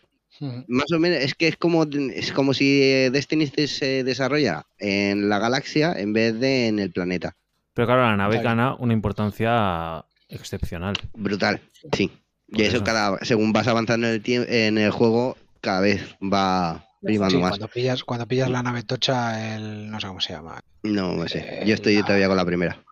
más 0.68 0.92
o 0.92 1.00
menos, 1.00 1.20
es 1.20 1.34
que 1.34 1.48
es 1.48 1.58
como, 1.58 1.84
es 1.84 2.32
como 2.34 2.54
si 2.54 2.82
eh, 2.84 3.10
Destiny 3.12 3.48
se- 3.48 4.04
desarrolla 4.04 4.66
en 4.78 5.30
la 5.30 5.40
galaxia 5.40 5.94
en 5.98 6.14
vez 6.14 6.38
de 6.40 6.68
en 6.68 6.80
el 6.80 6.92
planeta. 6.92 7.36
Pero 7.74 7.88
claro, 7.88 8.02
la 8.04 8.18
nave 8.18 8.42
gana 8.42 8.76
una 8.76 8.94
importancia 8.94 10.06
excepcional. 10.30 10.96
Brutal, 11.14 11.62
sí. 11.94 12.12
Por 12.50 12.60
Y 12.62 12.64
eso, 12.64 12.78
eso. 12.78 12.84
cada 12.86 13.18
según 13.26 13.52
vas 13.54 13.68
avanzando 13.68 14.08
en 14.08 14.14
el 14.14 14.22
tiempo 14.22 14.48
en 14.52 14.78
el 14.78 14.92
juego, 14.92 15.36
cada 15.62 15.82
vez 15.82 16.02
va 16.22 16.86
primando 17.06 17.36
Sí, 17.38 17.42
más. 17.42 17.52
cuando 17.52 17.68
pillas, 17.68 18.04
cuando 18.04 18.28
pillas 18.28 18.50
la 18.50 18.64
nave 18.64 18.84
tocha, 18.84 19.56
el 19.56 19.90
no 19.90 20.00
sé 20.00 20.08
cómo 20.08 20.20
se 20.20 20.34
llama. 20.34 20.60
No, 20.84 21.14
no 21.14 21.28
sé. 21.28 21.40
Eh, 21.40 21.64
Yo 21.66 21.74
estoy 21.76 21.96
la- 21.96 22.06
todavía 22.06 22.28
con 22.28 22.38
la 22.38 22.46
primera. 22.46 22.84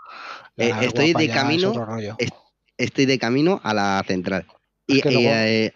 La 0.56 0.66
Eh, 0.66 0.86
estoy 0.86 1.14
de 1.14 1.30
camino, 1.30 1.74
Es 2.18 2.30
Estoy 2.78 3.06
de 3.06 3.20
camino 3.20 3.62
a 3.64 3.74
la 3.74 4.04
central. 4.08 4.46
Y, 4.88 5.02
que 5.02 5.12
luego- 5.12 5.30
eh, 5.32 5.74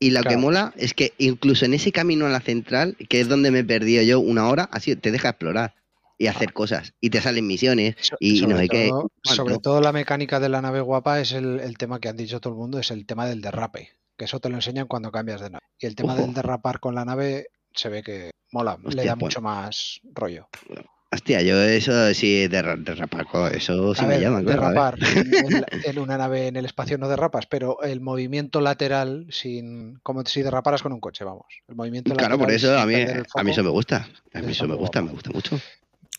y 0.00 0.10
lo 0.10 0.22
que 0.22 0.36
mola 0.38 0.72
es 0.76 0.94
que 0.94 1.12
incluso 1.18 1.66
en 1.66 1.74
ese 1.74 1.92
camino 1.92 2.24
a 2.26 2.30
la 2.30 2.40
central, 2.40 2.96
que 3.08 3.20
es 3.20 3.28
donde 3.28 3.50
me 3.50 3.60
he 3.60 3.64
perdido 3.64 4.02
yo 4.02 4.18
una 4.20 4.48
hora, 4.48 4.68
así 4.72 4.96
te 4.96 5.10
deja 5.10 5.28
explorar 5.30 5.74
y 6.16 6.26
hacer 6.26 6.52
cosas. 6.54 6.94
Y 7.00 7.10
te 7.10 7.20
salen 7.20 7.46
misiones 7.46 7.96
So- 8.00 8.16
y, 8.18 8.40
no 8.42 8.56
todo- 8.66 8.66
cuánto. 8.68 9.10
Sobre 9.24 9.58
todo 9.58 9.80
la 9.82 9.92
mecánica 9.92 10.40
de 10.40 10.48
la 10.48 10.62
nave 10.62 10.80
guapa 10.80 11.20
es 11.20 11.32
el, 11.32 11.60
el 11.60 11.76
tema 11.76 12.00
que 12.00 12.08
han 12.08 12.16
dicho 12.16 12.40
todo 12.40 12.54
el 12.54 12.58
mundo, 12.58 12.78
es 12.78 12.90
el 12.90 13.04
tema 13.06 13.26
del 13.26 13.40
derrape. 13.42 13.90
Que 14.16 14.24
eso 14.24 14.40
te 14.40 14.48
lo 14.48 14.56
enseñan 14.56 14.88
cuando 14.88 15.12
cambias 15.12 15.40
de 15.42 15.50
nave. 15.50 15.64
Y 15.78 15.86
el 15.86 15.94
tema 15.94 16.14
Ojo. 16.14 16.22
del 16.22 16.34
derrapar 16.34 16.80
con 16.80 16.94
la 16.94 17.04
nave 17.04 17.48
se 17.74 17.88
ve 17.88 18.02
que 18.02 18.30
mola, 18.52 18.78
le 18.82 19.04
da 19.04 19.14
pues- 19.14 19.22
mucho 19.22 19.40
más 19.40 20.00
rollo. 20.14 20.48
Hostia, 21.10 21.40
yo 21.40 21.58
eso 21.62 22.12
sí, 22.12 22.48
de, 22.48 22.76
derrapaco, 22.80 23.46
eso 23.48 23.94
sí 23.94 24.04
A 24.04 24.08
me 24.08 24.18
ver, 24.18 24.28
claro. 24.28 24.42
derrapar 24.44 24.98
en, 25.86 25.98
una 25.98 26.18
nave 26.18 26.48
en 26.48 26.56
el 26.56 26.66
espacio 26.66 26.98
no 26.98 27.08
derrapas, 27.08 27.46
pero 27.46 27.82
el 27.82 28.02
movimiento 28.02 28.60
lateral, 28.60 29.26
sin 29.30 29.94
como 30.02 30.22
si 30.26 30.42
derraparas 30.42 30.82
con 30.82 30.92
un 30.92 31.00
coche, 31.00 31.24
vamos. 31.24 31.46
El 31.66 31.76
movimiento 31.76 32.12
Claro, 32.12 32.36
lateral 32.36 32.38
por 32.46 32.54
eso 32.54 32.78
a 32.78 32.84
mí, 32.84 32.94
a 32.94 33.42
mí 33.42 33.50
eso 33.52 33.64
me 33.64 33.70
gusta. 33.70 34.06
A 34.34 34.42
mí 34.42 34.52
eso 34.52 34.68
me 34.68 34.74
gusta, 34.74 35.00
me 35.00 35.12
gusta 35.12 35.30
mucho. 35.30 35.58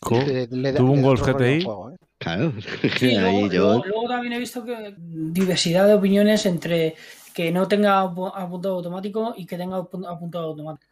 Co- 0.00 0.22
le- 0.26 0.48
le 0.48 0.72
da- 0.72 0.78
Tuvo 0.78 0.92
un 0.92 1.02
Golf 1.02 1.20
GTI. 1.24 1.62
juego, 1.62 1.90
¿eh? 1.92 1.96
Claro. 2.18 2.52
Sí, 2.98 3.14
luego, 3.14 3.46
yo- 3.46 3.62
luego- 3.68 3.84
luego 3.86 4.08
también 4.08 4.32
he 4.32 4.38
visto 4.40 4.64
que 4.64 4.94
diversidad 4.98 5.86
de 5.86 5.94
opiniones 5.94 6.46
entre 6.46 6.96
que 7.32 7.52
no 7.52 7.68
tenga 7.68 8.02
apu- 8.02 8.32
apuntado 8.34 8.74
automático 8.74 9.34
y 9.36 9.46
que 9.46 9.56
tenga 9.56 9.78
apu- 9.78 10.04
apuntado 10.10 10.46
automático. 10.46 10.90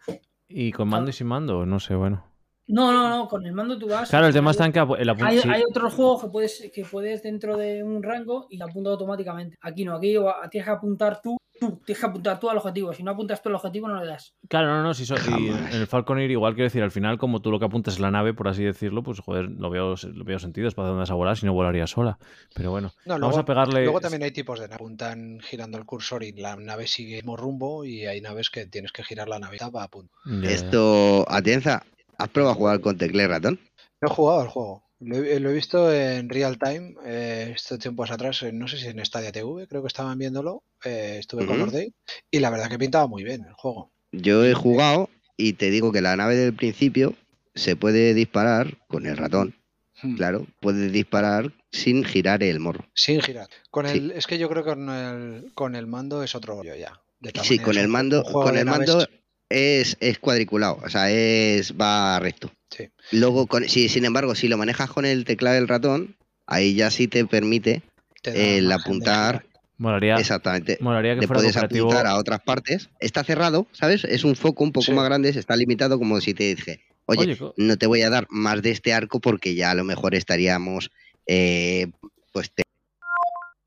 ¿Y 0.49 0.73
con 0.73 0.89
mando 0.89 1.11
y 1.11 1.13
sin 1.13 1.27
mando? 1.27 1.67
No 1.67 1.79
sé, 1.81 1.95
bueno. 1.95 2.25
No, 2.67 2.93
no, 2.93 3.09
no, 3.09 3.29
con 3.29 3.45
el 3.47 3.53
mando 3.53 3.79
tú 3.79 3.89
vas. 3.89 4.11
Claro, 4.11 4.27
el 4.27 4.33
tema 4.33 4.51
está 4.51 4.67
en 4.67 4.73
que 4.73 4.79
el 4.79 4.87
apu- 4.87 5.23
Hay, 5.27 5.39
sí. 5.39 5.49
hay 5.51 5.63
otros 5.69 5.95
juegos 5.95 6.23
que 6.23 6.29
puedes, 6.29 6.71
que 6.75 6.85
puedes 6.85 7.23
dentro 7.23 7.57
de 7.57 7.83
un 7.83 8.03
rango 8.03 8.47
y 8.51 8.61
apunta 8.61 8.91
automáticamente. 8.91 9.57
Aquí 9.63 9.85
no, 9.85 9.97
aquí 9.97 10.11
tienes 10.51 10.67
que 10.67 10.71
apuntar 10.71 11.21
tú 11.23 11.39
tú 11.61 11.81
tienes 11.85 12.01
que 12.01 12.07
apuntar 12.07 12.39
tú 12.41 12.49
al 12.51 12.57
objetivo. 12.59 12.93
Si 12.93 13.03
no 13.03 13.11
apuntas 13.11 13.43
tú 13.43 13.49
al 13.49 13.55
objetivo, 13.57 13.89
no 13.89 14.01
le 14.01 14.07
das. 14.07 14.35
Claro, 14.49 14.69
no, 14.69 14.83
no, 14.83 14.95
si 14.95 15.05
so- 15.07 15.15
y 15.17 15.19
Jamás. 15.19 15.75
en 15.75 15.81
el 15.81 15.87
Falconer 15.87 16.31
igual 16.31 16.55
quiero 16.55 16.67
decir, 16.67 16.83
al 16.83 16.91
final, 16.91 17.19
como 17.19 17.41
tú 17.41 17.51
lo 17.51 17.59
que 17.59 17.65
apuntas 17.67 17.95
es 17.95 18.01
la 18.01 18.11
nave, 18.11 18.35
por 18.35 18.49
así 18.49 18.63
decirlo, 18.65 19.03
pues 19.03 19.21
joder, 19.21 19.51
lo 19.51 19.71
veo, 19.71 19.95
lo 20.15 20.25
veo 20.25 20.39
sentido, 20.39 20.69
es 20.69 20.75
para 20.75 20.89
dónde 20.89 21.01
vas 21.01 21.11
a 21.11 21.15
volar, 21.15 21.37
si 21.37 21.47
no 21.47 21.53
volaría 21.53 21.87
sola. 21.87 22.19
Pero 22.55 22.71
bueno, 22.71 22.93
No, 23.05 23.15
vamos 23.15 23.21
luego, 23.29 23.39
a 23.41 23.45
pegarle. 23.45 23.83
luego 23.85 24.01
también 24.01 24.23
hay 24.23 24.31
tipos 24.31 24.59
de 24.61 24.67
nave. 24.69 24.77
Apuntan 24.77 25.41
girando 25.41 25.79
el 25.79 25.85
cursor 25.85 26.23
y 26.23 26.33
la 26.33 26.57
nave 26.57 26.87
sigue 26.87 27.17
el 27.19 27.25
mismo 27.25 27.37
rumbo 27.37 27.85
y 27.85 28.07
hay 28.07 28.21
naves 28.21 28.51
que 28.51 28.67
tienes 28.67 28.93
que 28.93 29.03
girar 29.03 29.29
la 29.29 29.39
nave 29.39 29.59
para 29.59 29.85
apuntar. 29.85 30.11
Esto, 30.45 31.25
Atienza, 31.29 31.83
¿has 32.17 32.29
probado 32.29 32.53
a 32.53 32.57
jugar 32.57 32.81
con 32.81 32.97
teclé 32.97 33.25
y 33.25 33.27
ratón? 33.27 33.59
No 34.01 34.09
he 34.09 34.15
jugado 34.15 34.41
al 34.41 34.49
juego. 34.49 34.83
Lo 35.01 35.17
he, 35.17 35.39
lo 35.39 35.51
he 35.51 35.55
visto 35.55 35.93
en 35.93 36.29
real 36.29 36.59
time 36.59 36.95
eh, 37.05 37.53
estos 37.55 37.79
tiempos 37.79 38.11
atrás, 38.11 38.43
en- 38.43 38.59
no 38.59 38.67
sé 38.67 38.79
si 38.79 38.87
en 38.89 39.05
Stadia 39.05 39.31
TV, 39.33 39.67
creo 39.69 39.83
que 39.83 39.87
estaban 39.89 40.19
viéndolo. 40.19 40.63
eh, 40.85 41.17
estuve 41.19 41.45
con 41.47 41.59
los 41.59 41.73
Day 41.73 41.93
y 42.31 42.39
la 42.39 42.51
verdad 42.51 42.69
que 42.69 42.79
pintaba 42.79 43.07
muy 43.09 43.25
bien 43.25 43.45
el 43.45 43.53
juego. 43.53 43.91
Yo 44.13 44.45
he 44.45 44.55
jugado 44.55 45.09
y 45.37 45.55
te 45.55 45.71
digo 45.71 45.91
que 45.93 46.01
la 46.01 46.15
nave 46.17 46.37
del 46.37 46.55
principio 46.55 47.15
se 47.55 47.75
puede 47.77 48.15
disparar 48.15 48.79
con 48.89 49.07
el 49.07 49.17
ratón. 49.17 49.55
Hmm. 50.03 50.15
Claro, 50.17 50.47
puedes 50.61 50.93
disparar 50.93 51.53
sin 51.73 52.05
girar 52.05 52.45
el 52.45 52.61
morro. 52.61 52.87
Sin 52.95 53.21
girar. 53.21 53.49
Con 53.71 53.89
Sí. 53.89 53.99
el, 53.99 54.11
es 54.13 54.27
que 54.29 54.39
yo 54.39 54.49
creo 54.49 54.63
que 54.63 54.71
con 54.71 54.89
el, 54.89 55.53
con 55.55 55.75
el 55.75 55.89
mando 55.89 56.23
es 56.23 56.35
otro 56.37 56.55
rollo 56.57 56.77
ya. 56.77 56.93
De 57.19 57.33
Sí, 57.43 57.59
con 57.59 57.77
el 57.77 57.89
mando, 57.89 58.23
con 58.23 58.57
el 58.57 58.65
naves- 58.65 58.87
mando 58.89 59.07
es, 59.49 59.97
es 60.01 60.19
cuadriculado, 60.19 60.81
o 60.85 60.89
sea, 60.89 61.11
es 61.11 61.75
va 61.79 62.19
recto. 62.21 62.51
Sí. 62.71 62.89
Luego, 63.13 63.47
con, 63.47 63.69
si, 63.69 63.89
sin 63.89 64.05
embargo, 64.05 64.35
si 64.35 64.49
lo 64.49 64.57
manejas 64.59 64.91
con 64.91 65.05
el 65.07 65.25
teclado 65.25 65.57
del 65.57 65.69
ratón, 65.69 66.17
ahí 66.47 66.75
ya 66.75 66.91
sí 66.91 67.09
te 67.09 67.25
permite 67.25 67.83
te 68.23 68.33
da 68.33 68.37
el 68.39 68.71
apuntar. 68.73 69.45
Molaría, 69.79 70.17
exactamente. 70.17 70.77
molaría 70.81 71.15
que 71.15 71.21
Le 71.21 71.27
fuera 71.29 71.39
puedes 71.41 71.55
cooperativo. 71.55 71.87
apuntar 71.91 72.07
a 72.09 72.17
otras 72.17 72.41
partes. 72.41 72.91
Está 72.99 73.23
cerrado, 73.23 73.69
¿sabes? 73.73 74.03
Es 74.05 74.25
un 74.25 74.35
foco 74.35 74.65
un 74.65 74.73
poco 74.73 74.87
Sí. 74.87 74.93
más 74.93 75.05
grande, 75.05 75.29
está 75.29 75.55
limitado 75.57 75.99
como 75.99 76.21
si 76.21 76.35
te 76.35 76.55
dije, 76.57 76.81
oye, 77.07 77.39
no 77.57 77.77
te 77.77 77.87
voy 77.87 78.03
a 78.03 78.11
dar 78.11 78.27
más 78.29 78.61
de 78.61 78.73
este 78.73 78.93
arco 78.93 79.21
porque 79.21 79.55
ya 79.55 79.71
a 79.71 79.75
lo 79.75 79.85
mejor 79.85 80.15
estaríamos, 80.17 80.91
eh, 81.27 81.87
pues, 82.33 82.51
te- 82.53 82.65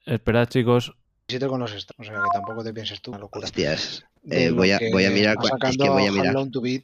esperad, 0.05 0.47
chicos. 0.49 0.93
Visite 1.31 1.47
con 1.47 1.59
los 1.61 1.71
extras, 1.73 1.95
o 1.97 2.03
sea 2.03 2.13
que 2.13 2.29
tampoco 2.33 2.61
te 2.63 2.73
pienses 2.73 3.01
tú 3.01 3.11
una 3.11 3.19
locura. 3.21 3.45
hostias. 3.45 4.03
Eh, 4.29 4.49
voy 4.51 4.71
a- 4.71 4.79
voy 4.91 5.05
a 5.05 5.09
mirar 5.11 5.35
es 5.41 5.43
que 5.43 5.47
sacando 5.47 5.93
voy 5.93 6.07
a 6.07 6.11
mirar. 6.11 6.35
To 6.51 6.59
Beat 6.61 6.83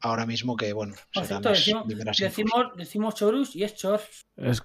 ahora 0.00 0.24
mismo 0.24 0.56
que 0.56 0.72
bueno, 0.72 0.94
Por 1.12 1.24
cierto, 1.26 1.48
decimos, 1.50 1.84
decimos, 2.16 2.66
decimos 2.76 3.14
Chorus 3.16 3.56
y 3.56 3.64
es 3.64 3.74
Chor. 3.74 4.00
Es, 4.36 4.62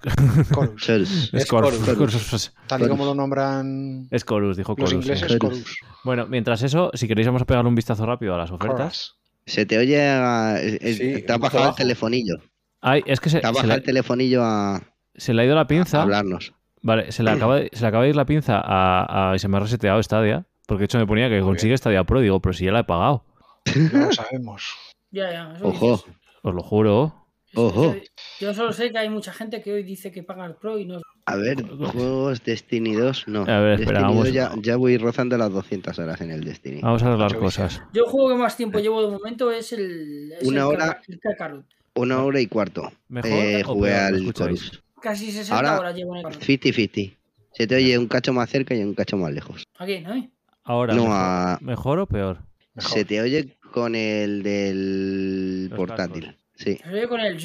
Chorus. 0.54 0.80
Chorus. 0.82 1.34
es. 1.34 1.46
Corus. 1.46 2.52
Tal 2.68 2.82
y 2.82 2.88
como 2.88 3.04
lo 3.04 3.14
nombran 3.14 4.06
Es 4.10 4.24
Corus, 4.24 4.56
dijo 4.56 4.74
los 4.78 4.92
ingleses, 4.92 5.26
Chorus. 5.28 5.40
Chorus. 5.64 5.76
Bueno, 6.04 6.26
mientras 6.28 6.62
eso, 6.62 6.90
si 6.94 7.08
queréis 7.08 7.26
vamos 7.26 7.42
a 7.42 7.44
pegarle 7.44 7.68
un 7.68 7.74
vistazo 7.74 8.06
rápido 8.06 8.34
a 8.34 8.38
las 8.38 8.50
ofertas. 8.52 8.78
Chorus. 8.78 9.18
Se 9.46 9.66
te 9.66 9.78
oye, 9.78 10.00
a- 10.00 10.62
eh, 10.62 10.78
eh, 10.80 10.94
Sí, 10.94 11.22
te 11.22 11.32
ha 11.32 11.38
bajado 11.38 11.70
el 11.70 11.74
telefonillo. 11.74 12.36
Ay, 12.80 13.02
es 13.06 13.18
que 13.18 13.30
se, 13.30 13.40
Te 13.40 13.46
ha 13.46 13.50
bajado 13.50 13.72
el 13.74 13.80
le, 13.80 13.84
telefonillo 13.84 14.44
a, 14.44 14.76
a 14.76 14.82
se 15.16 15.34
le 15.34 15.42
ha 15.42 15.44
ido 15.44 15.54
la 15.56 15.66
pinza. 15.66 16.02
hablarnos. 16.02 16.52
Vale, 16.88 17.12
se 17.12 17.22
le 17.22 17.30
acaba 17.30 17.56
de, 17.56 17.70
se 17.72 17.82
le 17.82 17.86
acaba 17.88 18.02
de 18.04 18.10
ir 18.10 18.16
la 18.16 18.24
pinza 18.26 18.60
a, 18.64 19.30
a- 19.30 19.36
y 19.36 19.38
se 19.38 19.46
me 19.48 19.56
ha 19.56 19.60
reseteado 19.60 20.02
Stadia. 20.02 20.46
Porque 20.66 20.80
de 20.80 20.84
hecho 20.86 20.98
me 20.98 21.06
ponía 21.06 21.28
que 21.28 21.40
consigue 21.40 21.76
Stadia 21.76 22.04
Pro. 22.04 22.20
Digo, 22.20 22.40
pero 22.40 22.52
si 22.52 22.64
ya 22.64 22.72
la 22.72 22.80
he 22.80 22.84
pagado. 22.84 23.24
Ya 23.66 23.98
lo 24.06 24.12
sabemos. 24.12 24.74
Ya, 25.10 25.30
ya. 25.32 25.52
eso 25.56 25.66
Ojo. 25.66 26.04
Os 26.42 26.54
lo 26.54 26.62
juro. 26.62 27.14
Ojo. 27.54 27.96
yo 28.40 28.52
solo 28.52 28.74
sé 28.74 28.92
que 28.92 28.98
hay 28.98 29.08
mucha 29.08 29.32
gente 29.32 29.62
que 29.62 29.72
hoy 29.72 29.82
dice 29.82 30.12
que 30.12 30.22
paga 30.22 30.44
el 30.44 30.54
Pro 30.56 30.78
y 30.78 30.84
no. 30.84 31.00
a 31.24 31.36
ver, 31.36 31.62
juegos 31.92 32.44
Destiny 32.44 32.92
2, 32.92 33.24
no. 33.28 33.40
A 33.42 33.60
ver, 33.60 33.80
espera, 33.80 34.00
Destiny 34.00 34.02
vamos. 34.02 34.24
2 34.26 34.32
ya, 34.34 34.52
ya 34.60 34.76
voy 34.76 34.98
rozando 34.98 35.38
las 35.38 35.50
200 35.50 35.98
horas 35.98 36.20
en 36.20 36.30
el 36.30 36.44
Destiny. 36.44 36.82
Vamos 36.82 37.02
a 37.02 37.06
arreglar 37.06 37.36
cosas. 37.38 37.80
Yo 37.94 38.04
el 38.04 38.10
juego 38.10 38.28
que 38.28 38.34
más 38.34 38.54
tiempo 38.54 38.78
llevo 38.80 39.00
de 39.02 39.10
momento 39.12 39.50
es 39.50 39.72
el. 39.72 40.32
es 40.38 40.46
Una 40.46 40.60
el 40.60 40.66
hora. 40.66 41.00
El. 41.08 41.64
Una 41.94 42.22
hora 42.22 42.40
y 42.40 42.46
cuarto. 42.48 42.92
¿Mejor 43.08 43.30
Eh, 43.30 43.62
o 43.64 43.68
jugué 43.72 43.94
al? 43.94 44.32
Chorus. 44.34 44.82
Casi 45.02 45.30
60 45.32 45.54
Ahora- 45.56 45.78
horas 45.80 45.94
llevo 45.94 46.12
en 46.12 46.18
el 46.18 46.22
Kakarot. 46.24 46.44
50-50. 46.46 47.16
Se 47.52 47.66
te 47.66 47.76
oye 47.76 47.98
un 47.98 48.06
cacho 48.08 48.32
más 48.32 48.48
cerca 48.50 48.74
y 48.74 48.82
un 48.82 48.94
cacho 48.94 49.16
más 49.16 49.32
lejos. 49.32 49.64
Aquí, 49.78 50.00
¿no? 50.00 50.28
Ahora, 50.64 50.94
No, 50.94 51.02
mejor, 51.04 51.16
a- 51.18 51.58
¿mejor 51.60 51.98
o 52.00 52.06
peor? 52.06 52.38
Mejor. 52.74 52.92
Se 52.92 53.04
te 53.04 53.20
oye 53.20 53.56
con 53.72 53.94
el 53.94 54.42
del 54.42 55.68
Los 55.68 55.76
portátil. 55.76 56.24
cascos. 56.26 56.44
Sí, 56.54 56.76
Se 56.82 56.90
ve 56.90 57.08
con 57.08 57.20
el. 57.20 57.36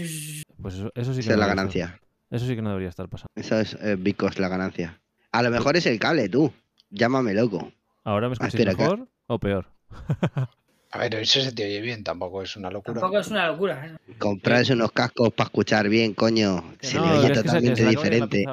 Pues 0.62 0.76
eso, 0.76 0.92
eso 0.96 1.14
sí 1.14 1.20
que 1.20 1.22
esa 1.22 1.32
es 1.32 1.38
no 1.38 1.38
la 1.38 1.46
debería 1.46 1.56
ganancia. 1.56 1.86
estar- 1.86 2.00
eso 2.32 2.48
sí 2.48 2.56
que 2.56 2.62
no 2.62 2.70
debería 2.70 2.90
estar 2.90 3.08
pasando. 3.10 3.32
Esa 3.36 3.62
es 3.62 3.76
eh, 3.82 3.96
Big 3.98 4.16
Cost, 4.18 4.40
la 4.40 4.48
ganancia. 4.50 5.00
A 5.32 5.42
lo 5.44 5.50
mejor 5.52 5.78
es 5.78 5.86
el 5.86 6.00
cable, 6.00 6.30
tú. 6.30 6.52
Llámame 6.90 7.34
loco. 7.34 7.72
¿Ahora 8.04 8.30
me 8.30 8.36
Ah, 8.40 8.48
espera, 8.48 8.74
que- 8.76 8.82
mejor 8.84 9.08
o 9.28 9.40
peor? 9.40 9.68
A 10.96 11.00
ver, 11.00 11.16
ese 11.16 11.42
se 11.42 11.52
te 11.52 11.66
oye 11.66 11.82
bien, 11.82 12.04
tampoco 12.04 12.44
es 12.44 12.56
una 12.56 12.70
locura. 12.70 13.00
Tampoco 13.02 13.20
es 13.20 13.28
una 13.30 13.48
locura. 13.48 13.84
¿eh? 14.08 14.14
Comprarse 14.20 14.74
unos 14.74 14.92
cascos 14.92 15.34
para 15.34 15.48
escuchar 15.48 15.90
bien, 15.90 16.14
coño. 16.14 16.76
Que 16.80 16.86
Se 16.88 16.98
no, 16.98 17.06
le 17.06 17.18
oye 17.20 17.28
se- 17.30 17.42
totalmente 17.42 17.82
se 17.84 17.90
diferente. 17.90 18.46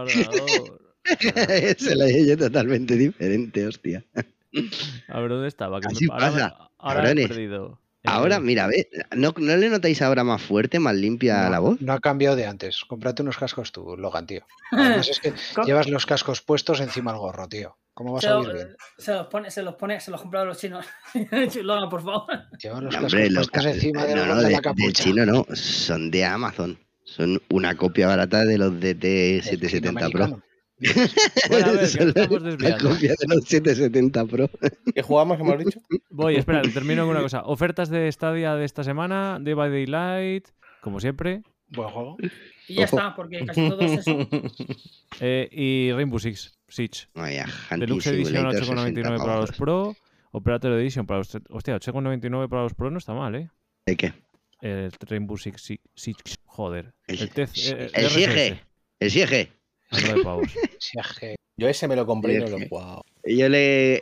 se 1.78 1.97
le 1.97 2.04
oye 2.04 2.37
totalmente 2.38 2.97
diferente, 2.97 3.66
hostia. 3.66 4.02
A 5.09 5.20
ver, 5.20 5.28
¿dónde 5.30 5.49
estaba? 5.49 5.80
Que 5.80 5.88
Así 5.88 6.06
ahora 6.11 6.30
me- 6.30 6.32
pasa, 6.40 6.70
ahora 6.78 7.02
me 7.02 7.11
he 7.11 7.14
cabrones. 7.14 7.28
perdido. 7.28 7.78
Ahora, 8.04 8.37
Eh, 8.37 8.40
mira, 8.40 8.66
ve, 8.66 8.88
¿no, 9.14 9.35
¿no 9.37 9.56
le 9.59 9.68
notáis 9.68 10.00
ahora 10.00 10.25
más 10.25 10.40
fuerte, 10.40 10.78
más 10.78 10.94
limpia 10.94 11.42
no, 11.44 11.50
la 11.50 11.59
voz? 11.59 11.80
no 11.82 11.92
ha 11.92 12.00
cambiado 12.00 12.35
de 12.37 12.47
antes. 12.47 12.85
Cómprate 12.87 13.20
unos 13.20 13.37
cascos 13.37 13.70
tú, 13.73 13.94
Logan, 13.99 14.26
tío. 14.26 14.47
Además 14.73 15.09
es 15.11 15.20
que 15.20 15.35
llevas 15.66 15.88
los 15.90 16.06
cascos 16.06 16.40
puestos 16.40 16.80
encima 16.80 17.12
del 17.12 17.20
gorro, 17.20 17.47
tío. 17.49 17.76
¿Cómo 18.00 18.14
vas 18.14 18.23
Se, 18.23 18.28
a 18.28 18.33
lo- 18.33 18.38
oír 18.40 18.54
bien? 18.54 18.69
se 18.97 19.12
los 19.12 19.26
pone, 19.26 19.50
se 19.50 19.62
los 19.62 19.75
pone, 19.75 20.00
se 20.00 20.11
los 20.11 20.23
compra 20.23 20.42
los 20.42 20.57
chinos. 20.57 20.87
Logan, 21.62 21.90
por 21.90 22.02
favor. 22.02 22.25
Los 22.62 22.83
No, 22.95 22.99
hombre, 22.99 23.28
los 23.28 23.50
encima 23.54 24.07
del 24.07 24.16
no, 24.16 24.25
no, 24.25 24.37
de 24.40 24.47
de- 24.49 24.52
la 24.52 24.92
chino 24.92 25.26
no, 25.26 25.45
son 25.52 26.11
de 26.11 26.25
Amazon. 26.25 26.78
Son 27.04 27.38
una 27.50 27.75
copia 27.76 28.07
barata 28.07 28.47
de 28.47 28.57
los 28.57 28.80
Del 28.80 28.99
DT770 28.99 29.71
chino 29.71 30.11
Pro. 30.11 30.42
Bueno, 31.50 31.66
a 31.66 31.73
ver, 31.73 32.61
la 32.62 32.78
copia 32.78 33.14
de 33.19 33.26
los 33.35 33.45
770 33.45 34.25
Pro. 34.25 34.49
¿Qué 34.95 35.02
jugamos, 35.02 35.38
hemos 35.38 35.59
dicho? 35.59 35.78
Voy, 36.09 36.37
espera, 36.37 36.62
termino 36.62 37.02
con 37.02 37.11
una 37.11 37.21
cosa. 37.21 37.42
Ofertas 37.42 37.90
de 37.90 38.11
Stadia 38.11 38.54
de 38.54 38.64
esta 38.64 38.83
semana, 38.83 39.37
Day 39.42 39.52
by 39.52 39.69
Daylight, 39.71 40.49
como 40.80 40.99
siempre, 41.00 41.42
Buen 41.71 41.89
juego. 41.89 42.17
Y 42.69 42.75
ya 42.75 42.85
Ojo. 42.85 42.97
está, 42.99 43.15
porque 43.17 43.45
casi 43.47 43.69
todo 43.69 43.81
es 43.81 43.93
eso. 44.07 44.29
eh, 45.21 45.49
y 45.50 45.93
Rainbow 45.93 46.19
Six 46.19 46.59
Siege. 46.69 47.07
Vaya, 47.15 47.47
Hunting 47.71 47.81
Deluxe 47.81 48.07
Edition 48.09 48.35
Simulator 48.35 48.62
8,99 48.62 49.03
para 49.03 49.19
60 49.19 49.37
los. 49.41 49.53
Pro, 49.53 49.97
Operator 50.33 50.73
Edition 50.73 51.07
para 51.07 51.19
los... 51.19 51.35
Hostia, 51.50 51.77
8,99 51.77 52.49
para 52.49 52.62
los 52.62 52.75
Pro 52.75 52.91
no 52.91 52.99
está 52.99 53.12
mal, 53.15 53.35
¿eh? 53.35 53.50
¿De 53.87 53.97
qué? 53.97 54.12
El 54.61 54.93
Rainbow 55.00 55.37
Six 55.39 55.79
Siege, 55.95 56.21
joder. 56.45 56.93
El- 57.07 57.21
El, 57.21 57.31
TEF, 57.31 57.53
eh, 57.57 57.91
El 57.95 58.09
Siege. 58.11 58.61
El 59.00 59.11
Siege. 59.11 59.53
a 59.91 59.99
9 60.00 60.23
pavos. 60.25 60.49
Sí, 60.79 60.99
aje. 60.99 61.37
Yo 61.57 61.69
ese 61.69 61.87
me 61.89 61.95
lo 61.97 62.07
compré 62.07 62.35
y 62.35 62.39
no 62.39 62.47
lo 62.47 62.59
he 62.59 62.69
jugado. 62.69 63.05
Yo 63.25 63.49
le, 63.50 63.97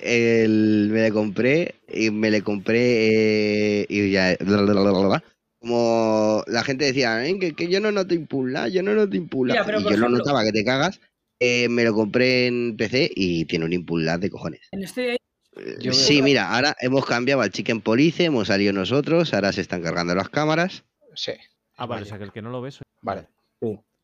el- 0.45 0.89
me 0.93 1.03
le 1.03 1.11
compré 1.13 1.75
y 1.93 2.11
me 2.11 2.31
le 2.31 2.43
compré 2.43 3.81
eh, 3.83 3.87
y 3.89 4.11
ya. 4.13 4.37
bla, 4.39 4.63
bla, 4.63 4.73
bla, 4.81 4.91
bla, 4.93 5.07
bla. 5.09 5.25
Como 5.73 6.43
la 6.47 6.65
gente 6.65 6.87
decía, 6.87 7.27
"Eh, 7.27 7.39
que, 7.39 7.53
que 7.55 7.69
yo 7.69 7.79
no 7.81 7.93
noto 7.93 8.15
impulsa, 8.15 8.69
yo 8.69 8.83
no 8.83 8.95
noto 8.95 9.15
impulsa. 9.17 9.53
Mira, 9.53 9.67
pero 9.67 9.81
y 9.81 9.83
yo 9.85 9.91
lo 9.91 9.97
ejemplo- 9.97 10.19
notaba 10.19 10.43
que 10.45 10.53
te 10.53 10.65
cagas. 10.65 11.01
eh, 11.41 11.69
me 11.69 11.85
lo 11.85 11.93
compré 11.95 12.49
en 12.49 12.77
PC 12.77 13.09
y 13.15 13.45
tiene 13.45 13.65
un 13.65 13.73
impulsa 13.73 14.19
de 14.19 14.29
cojones. 14.31 14.61
En 14.73 14.83
este 14.83 15.19
Eh, 15.57 15.77
Yo 15.81 15.93
sí, 15.93 16.17
veo- 16.17 16.25
mira, 16.25 16.53
ahora 16.55 16.75
hemos 16.81 17.05
cambiado 17.07 17.43
al 17.43 17.51
Chicken 17.51 17.81
Police, 17.81 18.25
hemos 18.25 18.47
salido 18.49 18.73
nosotros, 18.73 19.33
ahora 19.35 19.53
se 19.53 19.61
están 19.61 19.83
cargando 19.83 20.15
las 20.15 20.29
cámaras. 20.29 20.85
Sí. 21.15 21.33
Ah, 21.77 21.87
vale, 21.87 22.03
o 22.03 22.05
sea 22.07 22.17
que 22.19 22.25
el 22.25 22.33
que 22.33 22.43
no 22.43 22.51
lo 22.51 22.61
ves. 22.61 22.79
Vale. 23.03 23.29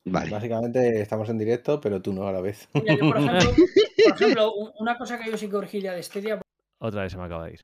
Vale. 0.05 0.31
Básicamente 0.31 1.01
estamos 1.01 1.29
en 1.31 1.39
directo, 1.39 1.81
pero 1.81 2.03
tú 2.03 2.13
no 2.13 2.27
a 2.29 2.33
la 2.33 2.41
vez. 2.41 2.69
Mira, 2.75 2.95
yo, 2.97 3.09
por 3.09 3.17
ejemplo, 3.19 3.51
por 4.05 4.15
ejemplo, 4.23 4.53
un- 4.55 4.71
una 4.81 4.99
cosa 4.99 5.19
que 5.19 5.31
yo 5.31 5.37
sí 5.39 5.49
corregiría 5.49 5.93
de 5.93 6.03
Stadia, 6.03 6.41
Otra 6.81 7.03
vez 7.03 7.13
se 7.13 7.19
me 7.19 7.25
acaba 7.25 7.47
de 7.47 7.53
ir. 7.55 7.61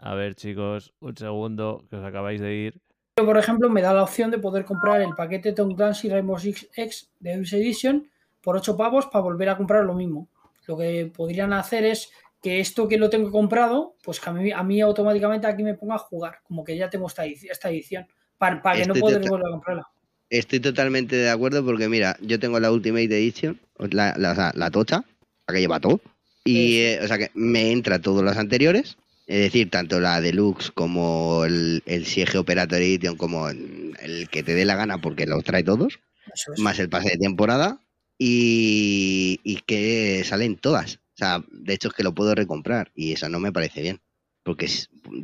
A 0.00 0.14
ver, 0.14 0.34
chicos, 0.34 0.92
un 1.00 1.16
segundo, 1.16 1.84
que 1.90 1.96
os 1.96 2.04
acabáis 2.04 2.40
de 2.40 2.54
ir. 2.54 2.80
Por 3.24 3.36
ejemplo, 3.38 3.68
me 3.70 3.82
da 3.82 3.92
la 3.94 4.02
opción 4.02 4.30
de 4.30 4.38
poder 4.38 4.64
comprar 4.64 5.00
el 5.00 5.14
paquete 5.14 5.52
Tom 5.52 5.74
Clancy 5.74 6.08
Rainbow 6.08 6.38
Six 6.38 6.68
X 6.74 7.08
de 7.20 7.30
Deluxe 7.30 7.52
Edition 7.54 8.08
por 8.42 8.56
8 8.56 8.76
pavos 8.76 9.06
para 9.06 9.22
volver 9.22 9.48
a 9.48 9.56
comprar 9.56 9.84
lo 9.84 9.94
mismo. 9.94 10.28
Lo 10.66 10.76
que 10.76 11.10
podrían 11.14 11.52
hacer 11.52 11.84
es 11.84 12.10
que 12.42 12.60
esto 12.60 12.86
que 12.88 12.98
lo 12.98 13.10
tengo 13.10 13.30
comprado, 13.30 13.96
pues 14.02 14.20
que 14.20 14.30
a 14.30 14.32
mí, 14.32 14.52
a 14.52 14.62
mí 14.62 14.80
automáticamente 14.80 15.46
aquí 15.46 15.62
me 15.62 15.74
ponga 15.74 15.96
a 15.96 15.98
jugar, 15.98 16.38
como 16.44 16.62
que 16.64 16.76
ya 16.76 16.88
tengo 16.88 17.06
esta, 17.08 17.26
edici- 17.26 17.48
esta 17.50 17.68
edición, 17.70 18.06
para, 18.36 18.62
para 18.62 18.76
que 18.80 18.86
no 18.86 18.94
poder 18.94 19.18
tota- 19.20 19.30
volver 19.30 19.46
a 19.48 19.50
comprarla. 19.50 19.86
Estoy 20.30 20.60
totalmente 20.60 21.16
de 21.16 21.30
acuerdo 21.30 21.64
porque, 21.64 21.88
mira, 21.88 22.16
yo 22.20 22.38
tengo 22.38 22.60
la 22.60 22.70
Ultimate 22.70 23.04
Edition, 23.06 23.58
la 23.90 24.70
tocha, 24.70 25.02
la 25.46 25.54
que 25.54 25.60
lleva 25.60 25.80
todo. 25.80 26.00
Y, 26.44 26.78
eh, 26.80 27.00
o 27.02 27.06
sea, 27.08 27.18
que 27.18 27.30
me 27.34 27.72
entra 27.72 27.98
todas 27.98 28.24
las 28.24 28.36
anteriores. 28.38 28.96
Es 29.28 29.40
decir, 29.40 29.70
tanto 29.70 30.00
la 30.00 30.20
Deluxe 30.22 30.72
como 30.72 31.44
el, 31.44 31.82
el 31.86 32.06
Siege 32.06 32.38
Operator 32.38 32.80
Edition, 32.80 33.16
como 33.16 33.50
el, 33.50 33.94
el 34.00 34.28
que 34.30 34.42
te 34.42 34.54
dé 34.54 34.64
la 34.64 34.74
gana 34.74 34.98
porque 35.02 35.26
los 35.26 35.44
trae 35.44 35.62
todos, 35.62 36.00
es. 36.34 36.58
más 36.58 36.78
el 36.78 36.88
pase 36.88 37.10
de 37.10 37.18
temporada. 37.18 37.80
Y, 38.20 39.40
y 39.44 39.58
que 39.66 40.24
salen 40.24 40.56
todas. 40.56 41.00
sea, 41.14 41.44
de 41.50 41.74
hecho 41.74 41.88
es 41.88 41.94
que 41.94 42.02
lo 42.02 42.14
puedo 42.14 42.34
recomprar 42.34 42.90
y 42.94 43.12
eso 43.12 43.28
no 43.28 43.38
me 43.38 43.52
parece 43.52 43.82
bien. 43.82 44.00
Porque 44.42 44.68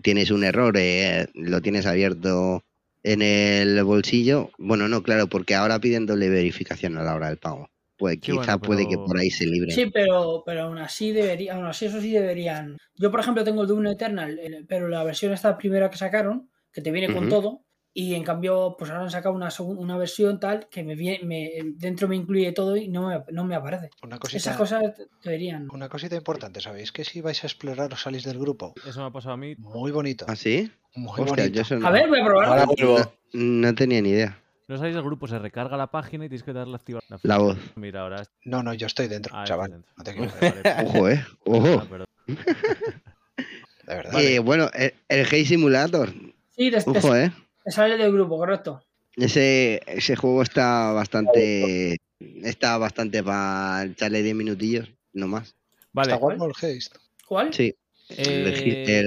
tienes 0.02 0.30
un 0.30 0.44
error, 0.44 0.76
eh, 0.78 1.28
lo 1.34 1.62
tienes 1.62 1.86
abierto 1.86 2.62
en 3.02 3.22
el 3.22 3.82
bolsillo. 3.84 4.50
Bueno, 4.58 4.88
no, 4.88 5.02
claro, 5.02 5.28
porque 5.28 5.54
ahora 5.54 5.80
piden 5.80 6.06
doble 6.06 6.28
verificación 6.28 6.98
a 6.98 7.02
la 7.04 7.14
hora 7.14 7.28
del 7.28 7.38
pago. 7.38 7.70
Pues 7.96 8.14
Sí, 8.14 8.20
quizá 8.32 8.36
bueno, 8.56 8.60
puede 8.60 8.88
que 8.88 8.96
por 8.96 9.16
ahí 9.18 9.30
se 9.30 9.46
libre. 9.46 9.72
Sí, 9.72 9.86
pero, 9.86 10.42
pero 10.44 10.62
aún 10.64 10.78
así 10.78 11.12
debería, 11.12 11.54
aún 11.54 11.66
así 11.66 11.86
eso 11.86 12.00
sí 12.00 12.10
deberían. 12.10 12.76
Yo, 12.96 13.10
por 13.10 13.20
ejemplo, 13.20 13.44
tengo 13.44 13.62
el 13.62 13.68
Doom 13.68 13.86
Eternal, 13.86 14.38
el- 14.38 14.66
pero 14.66 14.88
la 14.88 15.04
versión 15.04 15.32
esta 15.32 15.56
primera 15.56 15.90
que 15.90 15.96
sacaron, 15.96 16.50
que 16.72 16.80
te 16.82 16.90
viene 16.90 17.12
con 17.12 17.28
todo, 17.28 17.64
y 17.96 18.14
en 18.16 18.24
cambio, 18.24 18.74
pues 18.76 18.90
ahora 18.90 19.04
han 19.04 19.10
sacado 19.12 19.32
una, 19.36 19.48
una 19.60 19.96
versión 19.96 20.40
tal 20.40 20.68
que 20.68 20.82
me 20.82 20.96
viene, 20.96 21.24
me, 21.24 21.50
dentro 21.76 22.08
me 22.08 22.16
incluye 22.16 22.50
todo 22.50 22.76
y 22.76 22.88
no 22.88 23.06
me, 23.08 23.22
no 23.30 23.44
me 23.44 23.54
aparece. 23.54 23.90
Una 24.02 24.18
cosita, 24.18 24.38
Esas 24.38 24.56
cosas 24.56 24.82
deberían. 25.22 25.68
una 25.72 25.88
cosita 25.88 26.16
importante, 26.16 26.60
¿sabéis? 26.60 26.90
Que 26.90 27.04
si 27.04 27.20
vais 27.20 27.44
a 27.44 27.46
explorar 27.46 27.92
o 27.92 27.96
salís 27.96 28.24
del 28.24 28.40
grupo, 28.40 28.74
Eso 28.84 29.00
me 29.00 29.06
ha 29.06 29.10
pasado 29.12 29.34
a 29.34 29.36
mí. 29.36 29.54
muy 29.58 29.92
bonito. 29.92 30.24
¿Ah, 30.28 30.34
sí? 30.34 30.68
Muy 30.96 31.12
Hostia, 31.20 31.44
bonito. 31.44 31.62
yo 31.62 31.78
no, 31.78 31.86
A 31.86 31.90
ver, 31.92 32.08
voy 32.08 32.20
a 32.20 32.24
probarlo. 32.24 32.52
Ahora 32.52 32.66
vuelvo. 32.66 32.98
no, 33.32 33.62
no 33.68 33.74
tenía 33.76 34.02
ni 34.02 34.08
idea. 34.10 34.40
No 34.66 34.76
sabéis 34.78 34.94
del 34.94 35.04
grupo, 35.04 35.26
se 35.28 35.38
recarga 35.38 35.76
la 35.76 35.88
página 35.88 36.24
y 36.24 36.28
tienes 36.28 36.42
que 36.42 36.52
darle 36.52 36.72
a 36.72 36.76
activar 36.76 37.02
La 37.22 37.38
voz. 37.38 37.58
Mira, 37.76 38.00
ahora. 38.02 38.22
No, 38.44 38.62
no, 38.62 38.72
yo 38.72 38.86
estoy 38.86 39.08
dentro, 39.08 39.34
Ah, 39.36 39.44
chaval. 39.44 39.70
dentro. 39.72 39.92
No 39.96 40.04
te 40.04 40.10
equivoques, 40.12 40.52
Ojo, 40.84 41.08
¿eh? 41.08 41.24
Ah, 41.36 41.38
Ojo. 41.44 41.88
perdón. 41.88 42.06
de 42.26 43.94
verdad. 43.94 44.20
Eh, 44.22 44.38
bueno, 44.38 44.70
el, 44.72 44.94
el 45.08 45.26
Hey 45.30 45.44
Simulator. 45.44 46.10
Sí, 46.56 46.70
te, 46.70 46.80
te- 46.82 46.90
Ojo, 46.90 47.14
¿eh? 47.14 47.30
te 47.64 47.70
sale 47.70 47.96
del 47.98 48.12
grupo, 48.12 48.38
correcto. 48.38 48.82
Ese, 49.16 49.80
ese 49.86 50.16
juego 50.16 50.42
está 50.42 50.92
bastante. 50.92 51.98
Está 52.42 52.78
bastante 52.78 53.22
para 53.22 53.84
echarle 53.84 54.22
10 54.22 54.34
minutillos, 54.34 54.88
no 55.12 55.28
más. 55.28 55.54
Vale, 55.92 56.12
¿Está 56.12 56.20
guapo 56.20 56.46
el 56.46 56.52
Haste? 56.52 56.98
¿Cuál? 57.28 57.52
Sí, 57.52 57.74
el, 58.08 58.46
eh, 58.48 59.00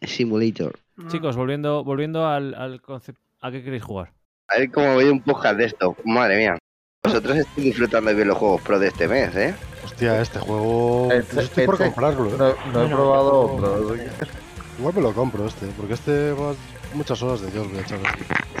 el 0.00 0.08
Simulator. 0.08 0.78
Ah. 0.96 1.08
chicos, 1.08 1.36
volviendo, 1.36 1.82
volviendo 1.84 2.26
al, 2.26 2.54
al 2.54 2.80
concepto. 2.80 3.20
¿A 3.40 3.50
qué 3.50 3.62
queréis 3.64 3.82
jugar? 3.82 4.12
A 4.54 4.58
ver 4.58 4.70
cómo 4.70 4.94
voy 4.94 5.04
un 5.04 5.20
podcast 5.22 5.56
de 5.56 5.66
esto. 5.66 5.96
Madre 6.04 6.36
mía. 6.38 6.58
Vosotros 7.04 7.36
estáis 7.38 7.64
disfrutando 7.66 8.14
bien 8.14 8.28
los 8.28 8.36
juegos 8.36 8.60
pro 8.62 8.78
de 8.78 8.88
este 8.88 9.08
mes, 9.08 9.34
¿eh? 9.36 9.54
Hostia, 9.84 10.20
este 10.20 10.38
juego. 10.38 11.08
Este- 11.12 11.36
yo 11.36 11.42
estoy 11.42 11.66
por 11.66 11.74
este- 11.76 11.84
comprarlo, 11.86 12.28
¿eh? 12.28 12.54
No, 12.72 12.72
no 12.72 12.84
he 12.84 12.88
probado 12.88 13.40
otro. 13.40 13.90
así 13.94 14.00
que- 14.00 14.40
Igual 14.78 14.94
me 14.94 15.02
lo 15.02 15.12
compro 15.12 15.46
este, 15.46 15.66
porque 15.76 15.92
este 15.94 16.32
más 16.38 16.56
muchas 16.94 17.22
horas 17.22 17.42
de 17.42 17.50
Dios 17.50 17.68
voy 17.68 17.78
a 17.78 17.80
echar. 17.82 17.98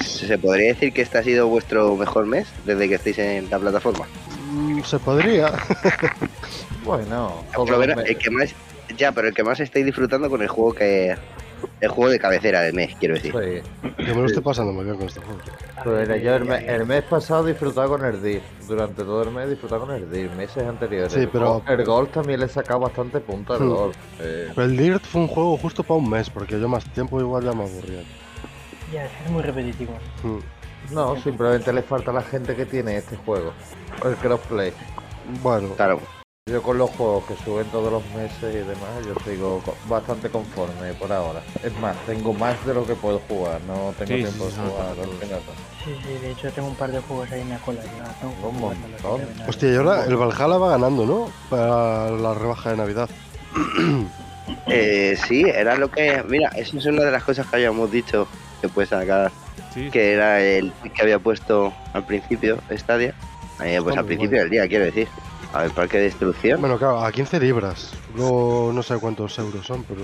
¿Se 0.04 0.36
podría 0.38 0.68
decir 0.68 0.92
que 0.92 1.00
este 1.02 1.16
ha 1.18 1.22
sido 1.22 1.48
vuestro 1.48 1.96
mejor 1.96 2.26
mes 2.26 2.46
desde 2.66 2.88
que 2.88 2.94
estáis 2.96 3.18
en 3.18 3.48
la 3.50 3.58
plataforma? 3.58 4.06
Mm, 4.52 4.82
se 4.82 4.98
podría. 4.98 5.52
Bueno, 6.84 7.44
el 8.06 8.18
que 8.18 8.30
más. 8.30 8.54
Ya, 8.96 9.12
pero 9.12 9.28
el 9.28 9.34
que 9.34 9.44
más 9.44 9.60
estáis 9.60 9.84
disfrutando 9.86 10.28
con 10.28 10.42
el 10.42 10.48
juego 10.48 10.72
que. 10.74 11.16
El 11.80 11.88
juego 11.88 12.10
de 12.10 12.18
cabecera 12.18 12.60
del 12.60 12.74
mes, 12.74 12.94
quiero 13.00 13.14
decir. 13.14 13.32
Sí. 13.32 13.90
que 13.96 14.14
me 14.14 14.20
lo 14.20 14.26
estoy 14.26 14.42
pasando 14.42 14.72
muy 14.72 14.84
bien 14.84 14.96
con 14.96 15.06
este 15.06 15.20
juego. 15.20 15.40
Pues 15.82 16.08
mira, 16.08 16.16
yo 16.18 16.36
el, 16.36 16.44
me- 16.44 16.66
el 16.66 16.84
mes 16.86 17.02
pasado 17.04 17.44
disfrutaba 17.44 17.88
con 17.88 18.04
el 18.04 18.22
DIR. 18.22 18.42
Durante 18.68 19.02
todo 19.02 19.22
el 19.22 19.30
mes 19.30 19.48
disfrutaba 19.48 19.86
con 19.86 19.94
el 19.94 20.10
DIR. 20.10 20.30
Meses 20.32 20.62
anteriores. 20.64 21.12
Sí, 21.12 21.26
pero- 21.32 21.62
El 21.66 21.84
Golf 21.84 22.10
también 22.12 22.40
le 22.40 22.46
he 22.46 22.48
sacado 22.50 22.80
bastante 22.80 23.20
punto 23.20 23.54
al 23.54 23.60
Hmm. 23.62 23.68
Golf. 23.70 23.96
Eh, 24.20 24.50
Pero 24.54 24.66
el 24.66 24.76
Dirt 24.76 25.02
fue 25.04 25.22
un 25.22 25.28
juego 25.28 25.56
justo 25.56 25.82
para 25.82 25.98
un 25.98 26.10
mes, 26.10 26.28
porque 26.28 26.60
yo 26.60 26.68
más 26.68 26.84
tiempo 26.92 27.18
igual 27.20 27.44
ya 27.44 27.52
me 27.52 27.62
aburría. 27.64 28.02
Ya, 28.92 29.06
es 29.06 29.30
muy 29.30 29.42
repetitivo. 29.42 29.92
Mm, 30.22 30.94
no, 30.94 31.16
simplemente 31.22 31.72
le 31.72 31.82
falta 31.82 32.10
a 32.10 32.14
la 32.14 32.22
gente 32.22 32.54
que 32.56 32.66
tiene 32.66 32.96
este 32.98 33.16
juego. 33.16 33.52
El 34.04 34.16
crossplay. 34.16 34.72
Bueno, 35.42 35.68
Claro. 35.76 36.00
Yo 36.46 36.62
con 36.62 36.78
los 36.78 36.90
juegos 36.90 37.24
que 37.26 37.36
suben 37.44 37.66
todos 37.66 37.92
los 37.92 38.02
meses 38.14 38.54
y 38.54 38.58
demás, 38.66 39.04
yo 39.06 39.14
sigo 39.30 39.62
bastante 39.88 40.30
conforme 40.30 40.92
por 40.94 41.12
ahora. 41.12 41.42
Es 41.62 41.78
más, 41.78 41.94
tengo 42.06 42.32
más 42.32 42.64
de 42.66 42.72
lo 42.74 42.84
que 42.86 42.94
puedo 42.94 43.20
jugar, 43.28 43.60
no 43.68 43.92
tengo 43.98 44.16
Sí, 44.16 44.22
tiempo 44.24 44.48
sí, 44.48 44.56
de 44.56 44.62
sí, 44.62 44.68
jugar 44.68 44.94
sí, 44.96 45.02
sí. 45.04 45.18
final. 45.26 45.40
Sí, 45.84 45.96
sí, 46.02 46.12
de 46.18 46.30
hecho 46.32 46.50
tengo 46.52 46.68
un 46.68 46.74
par 46.76 46.90
de 46.90 47.00
juegos 47.00 47.30
ahí 47.30 47.42
en 47.42 47.50
la 47.50 47.58
cola. 47.58 47.82
A- 47.82 49.48
hostia, 49.48 49.70
y 49.70 49.76
ahora 49.76 50.04
el 50.06 50.16
Valhalla 50.16 50.56
va 50.56 50.70
ganando, 50.70 51.06
¿no? 51.06 51.30
Para 51.50 52.10
la 52.10 52.34
rebaja 52.34 52.70
de 52.70 52.76
Navidad. 52.78 53.08
Eh, 54.72 55.16
sí, 55.28 55.42
era 55.42 55.76
lo 55.76 55.90
que. 55.90 56.22
Mira, 56.28 56.48
eso 56.56 56.76
es 56.78 56.86
una 56.86 57.04
de 57.04 57.10
las 57.10 57.22
cosas 57.24 57.46
que 57.46 57.56
habíamos 57.56 57.90
dicho 57.90 58.26
que 58.60 58.68
puede 58.68 58.86
sacar. 58.86 59.30
Sí, 59.74 59.90
Que 59.90 60.12
era 60.12 60.40
el 60.40 60.72
que 60.94 61.02
había 61.02 61.18
puesto 61.18 61.72
al 61.92 62.04
principio 62.04 62.58
Stadia. 62.70 63.14
Eh, 63.64 63.78
pues 63.82 63.96
al 63.96 64.04
principio 64.06 64.38
del 64.40 64.50
día, 64.50 64.66
quiero 64.68 64.84
decir. 64.84 65.08
A 65.52 65.62
ver, 65.62 65.70
parque 65.72 65.98
de 65.98 66.04
destrucción. 66.04 66.60
Bueno, 66.60 66.78
claro, 66.78 67.04
a 67.04 67.10
15 67.10 67.40
libras. 67.40 67.92
Luego 68.14 68.70
no 68.72 68.82
sé 68.82 68.96
cuántos 68.98 69.36
euros 69.38 69.66
son, 69.66 69.84
pero. 69.84 70.02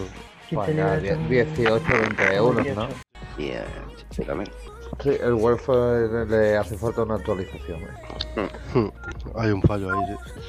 15 0.48 0.56
Vaya, 0.56 0.96
libras 0.96 1.02
die- 1.02 1.14
son 1.14 1.28
18, 1.28 1.84
20 1.88 2.34
euros, 2.34 2.64
18. 2.64 2.80
¿no? 2.80 2.88
Y 3.42 3.48
eh, 3.50 3.64
sí, 4.10 4.22
también. 4.24 4.50
Sí, 5.02 5.10
el 5.20 5.34
welfare 5.34 6.26
le 6.26 6.56
hace 6.56 6.76
falta 6.76 7.02
una 7.02 7.16
actualización. 7.16 7.80
¿eh? 7.82 8.90
Hay 9.36 9.50
un 9.50 9.62
fallo 9.62 9.92
ahí. 9.92 10.04
sí. 10.24 10.40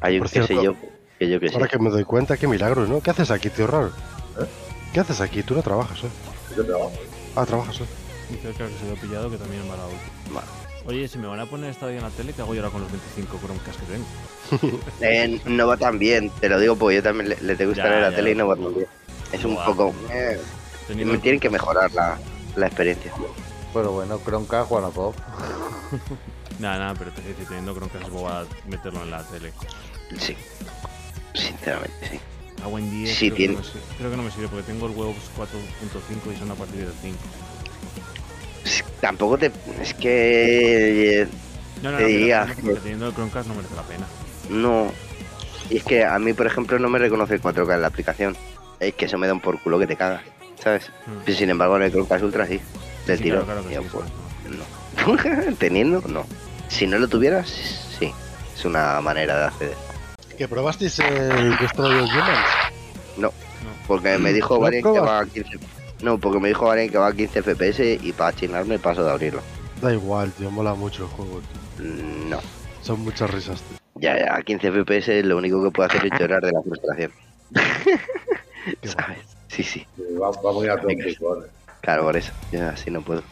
Hay 0.00 0.14
un 0.16 0.22
Por 0.22 0.30
que 0.32 0.42
sé 0.42 0.54
yo. 0.62 0.74
Que 1.18 1.28
yo 1.28 1.40
que 1.40 1.48
sé. 1.48 1.54
Ahora 1.54 1.68
que 1.68 1.78
me 1.78 1.90
doy 1.90 2.04
cuenta, 2.04 2.36
qué 2.36 2.46
milagro, 2.46 2.86
¿no? 2.86 3.00
¿Qué 3.00 3.10
haces 3.10 3.30
aquí, 3.30 3.50
tío 3.50 3.66
raro? 3.66 3.88
¿Eh? 4.40 4.46
¿Qué 4.92 5.00
haces 5.00 5.20
aquí? 5.20 5.42
Tú 5.42 5.54
no 5.54 5.62
trabajas, 5.62 6.04
¿eh? 6.04 6.08
Yo 6.56 6.64
trabajo. 6.64 6.92
Ah, 7.34 7.44
trabajas, 7.46 7.80
¿eh? 7.80 7.84
Dice 8.30 8.48
que 8.50 8.54
se 8.68 8.86
lo 8.86 8.92
he 8.92 8.96
pillado 8.96 9.30
que 9.30 9.36
también 9.38 9.62
es 9.62 9.68
mala 9.68 9.82
Vale. 10.32 10.46
Oye, 10.88 11.06
si 11.06 11.18
me 11.18 11.26
van 11.26 11.38
a 11.38 11.44
poner 11.44 11.68
esta 11.70 11.92
en 11.92 12.00
la 12.02 12.08
tele, 12.08 12.32
¿qué 12.32 12.40
hago 12.40 12.54
yo 12.54 12.62
ahora 12.62 12.72
con 12.72 12.80
los 12.80 12.90
25 12.90 13.38
Chromecast 13.38 13.78
que 13.80 13.86
tengo? 13.92 14.80
Eh, 15.02 15.38
no 15.44 15.66
va 15.66 15.76
tan 15.76 15.98
bien, 15.98 16.30
te 16.40 16.48
lo 16.48 16.58
digo 16.58 16.76
porque 16.76 16.96
yo 16.96 17.02
también 17.02 17.28
le, 17.28 17.36
le 17.42 17.56
tengo 17.56 17.74
que 17.74 17.78
la 17.82 18.08
ya. 18.10 18.16
tele 18.16 18.30
y 18.30 18.34
no 18.34 18.48
va 18.48 18.56
tan 18.56 18.74
bien. 18.74 18.86
Es 19.30 19.44
un 19.44 19.56
poco. 19.56 19.94
eh, 20.10 20.40
Teniendo 20.86 21.18
tienen 21.18 21.38
que 21.40 21.50
mejorar 21.50 21.92
la, 21.92 22.18
la 22.56 22.66
experiencia. 22.66 23.12
Pero 23.74 23.92
bueno, 23.92 24.18
Chromecast, 24.24 24.70
todo. 24.94 25.14
Nada, 26.58 26.78
nada, 26.78 26.94
pero 26.98 27.10
te, 27.12 27.20
te- 27.20 27.44
teniendo 27.44 27.74
Chromecast 27.74 28.04
es 28.04 28.10
boba 28.10 28.46
meterlo 28.66 29.02
en 29.02 29.10
la 29.10 29.22
tele. 29.24 29.52
Sí. 30.18 30.34
Sinceramente, 31.34 31.94
sí. 32.10 32.20
Hago 32.62 32.78
en 32.78 32.90
10, 32.90 33.14
Sí, 33.16 33.30
creo, 33.30 33.36
tiene- 33.36 33.54
que 33.54 33.60
no 33.60 33.60
me 33.60 33.64
sirve, 33.70 33.82
creo 33.98 34.10
que 34.10 34.16
no 34.16 34.22
me 34.22 34.30
sirve 34.30 34.48
porque 34.48 34.62
tengo 34.64 34.86
el 34.86 34.92
huevo 34.96 35.14
4.5 35.36 36.34
y 36.34 36.38
son 36.38 36.50
a 36.50 36.54
partir 36.54 36.80
del 36.86 36.94
5. 37.02 37.18
Tampoco 39.00 39.38
te. 39.38 39.50
Es 39.80 39.94
que. 39.94 41.22
eh, 41.22 41.28
No, 41.82 41.92
no, 41.92 41.96
Te 41.98 42.02
no, 42.02 42.08
pero- 42.08 42.08
diría 42.08 42.44
porque 42.46 42.62
que- 42.62 42.80
teniendo 42.80 43.06
el 43.08 43.14
Chromecast 43.14 43.48
no 43.48 43.54
merece 43.54 43.74
la 43.76 43.82
pena. 43.82 44.06
No. 44.50 44.92
Y 45.70 45.76
es 45.76 45.84
que 45.84 46.04
a 46.04 46.18
mí, 46.18 46.32
por 46.32 46.46
ejemplo, 46.46 46.78
no 46.78 46.88
me 46.88 46.98
reconoce 46.98 47.34
el 47.34 47.40
4K 47.40 47.74
en 47.74 47.82
la 47.82 47.88
aplicación. 47.88 48.36
Es 48.80 48.94
que 48.94 49.04
eso 49.04 49.18
me 49.18 49.26
da 49.26 49.34
un 49.34 49.40
por 49.40 49.60
culo 49.60 49.78
que 49.78 49.86
te 49.86 49.96
cagas, 49.96 50.22
¿sabes? 50.62 50.90
Mm. 51.06 51.10
Pero, 51.24 51.38
sin 51.38 51.50
embargo, 51.50 51.76
en 51.76 51.82
el 51.84 51.90
Chromecast 51.92 52.24
Ultra 52.24 52.46
sí. 52.46 52.60
Del 53.06 53.18
Sí, 53.18 53.24
tiro. 53.24 53.44
claro, 53.44 53.62
sí, 53.68 53.76
pues, 53.92 54.04
no. 54.56 55.54
Teniendo, 55.58 56.02
no. 56.08 56.24
Si 56.68 56.86
no 56.86 56.98
lo 56.98 57.06
tuvieras, 57.08 57.48
sí. 57.98 58.12
Es 58.56 58.64
una 58.64 59.00
manera 59.00 59.38
de 59.38 59.44
acceder. 59.46 59.74
¿Que 60.36 60.48
probasteis 60.48 60.98
el 61.00 61.56
Destroy 61.58 61.92
All 61.94 62.04
Humans? 62.04 62.46
No. 63.16 63.32
Porque 63.86 64.18
me 64.18 64.32
dijo 64.32 64.54
¿Lo 64.54 64.60
Varian 64.60 64.82
que 64.82 65.00
va 65.00 65.20
a 65.20 65.26
15. 65.26 65.58
No, 66.02 66.18
porque 66.18 66.38
me 66.38 66.48
dijo 66.48 66.66
Varian 66.66 66.90
que 66.90 66.98
va 66.98 67.08
a 67.08 67.12
15 67.12 67.42
FPS 67.42 67.98
y 68.02 68.12
para 68.12 68.32
chinarme 68.34 68.78
paso 68.78 69.04
de 69.04 69.10
abrirlo. 69.10 69.40
Da 69.80 69.92
igual, 69.92 70.30
tío, 70.32 70.50
mola 70.50 70.74
mucho 70.74 71.04
el 71.04 71.08
juego, 71.10 71.40
tío. 71.40 71.84
Mm, 71.86 72.30
No. 72.30 72.38
Son 72.82 73.00
muchas 73.00 73.30
risas, 73.30 73.60
tío. 73.62 73.78
Ya, 73.96 74.16
ya, 74.18 74.36
a 74.36 74.42
15 74.42 74.68
FPS 74.70 75.22
lo 75.24 75.36
único 75.36 75.62
que 75.62 75.70
puedo 75.70 75.88
hacer 75.88 76.06
es 76.06 76.18
llorar 76.18 76.42
de 76.42 76.52
la 76.52 76.62
frustración. 76.62 77.12
¿Sabes? 78.82 79.18
Sí, 79.48 79.62
sí. 79.62 79.86
Va, 80.20 80.30
va 80.30 80.52
muy 80.52 80.68
a 80.68 80.76
Claro, 81.80 82.02
por 82.04 82.16
eso. 82.16 82.32
Ya 82.52 82.70
así 82.70 82.90
no 82.90 83.00
puedo. 83.02 83.22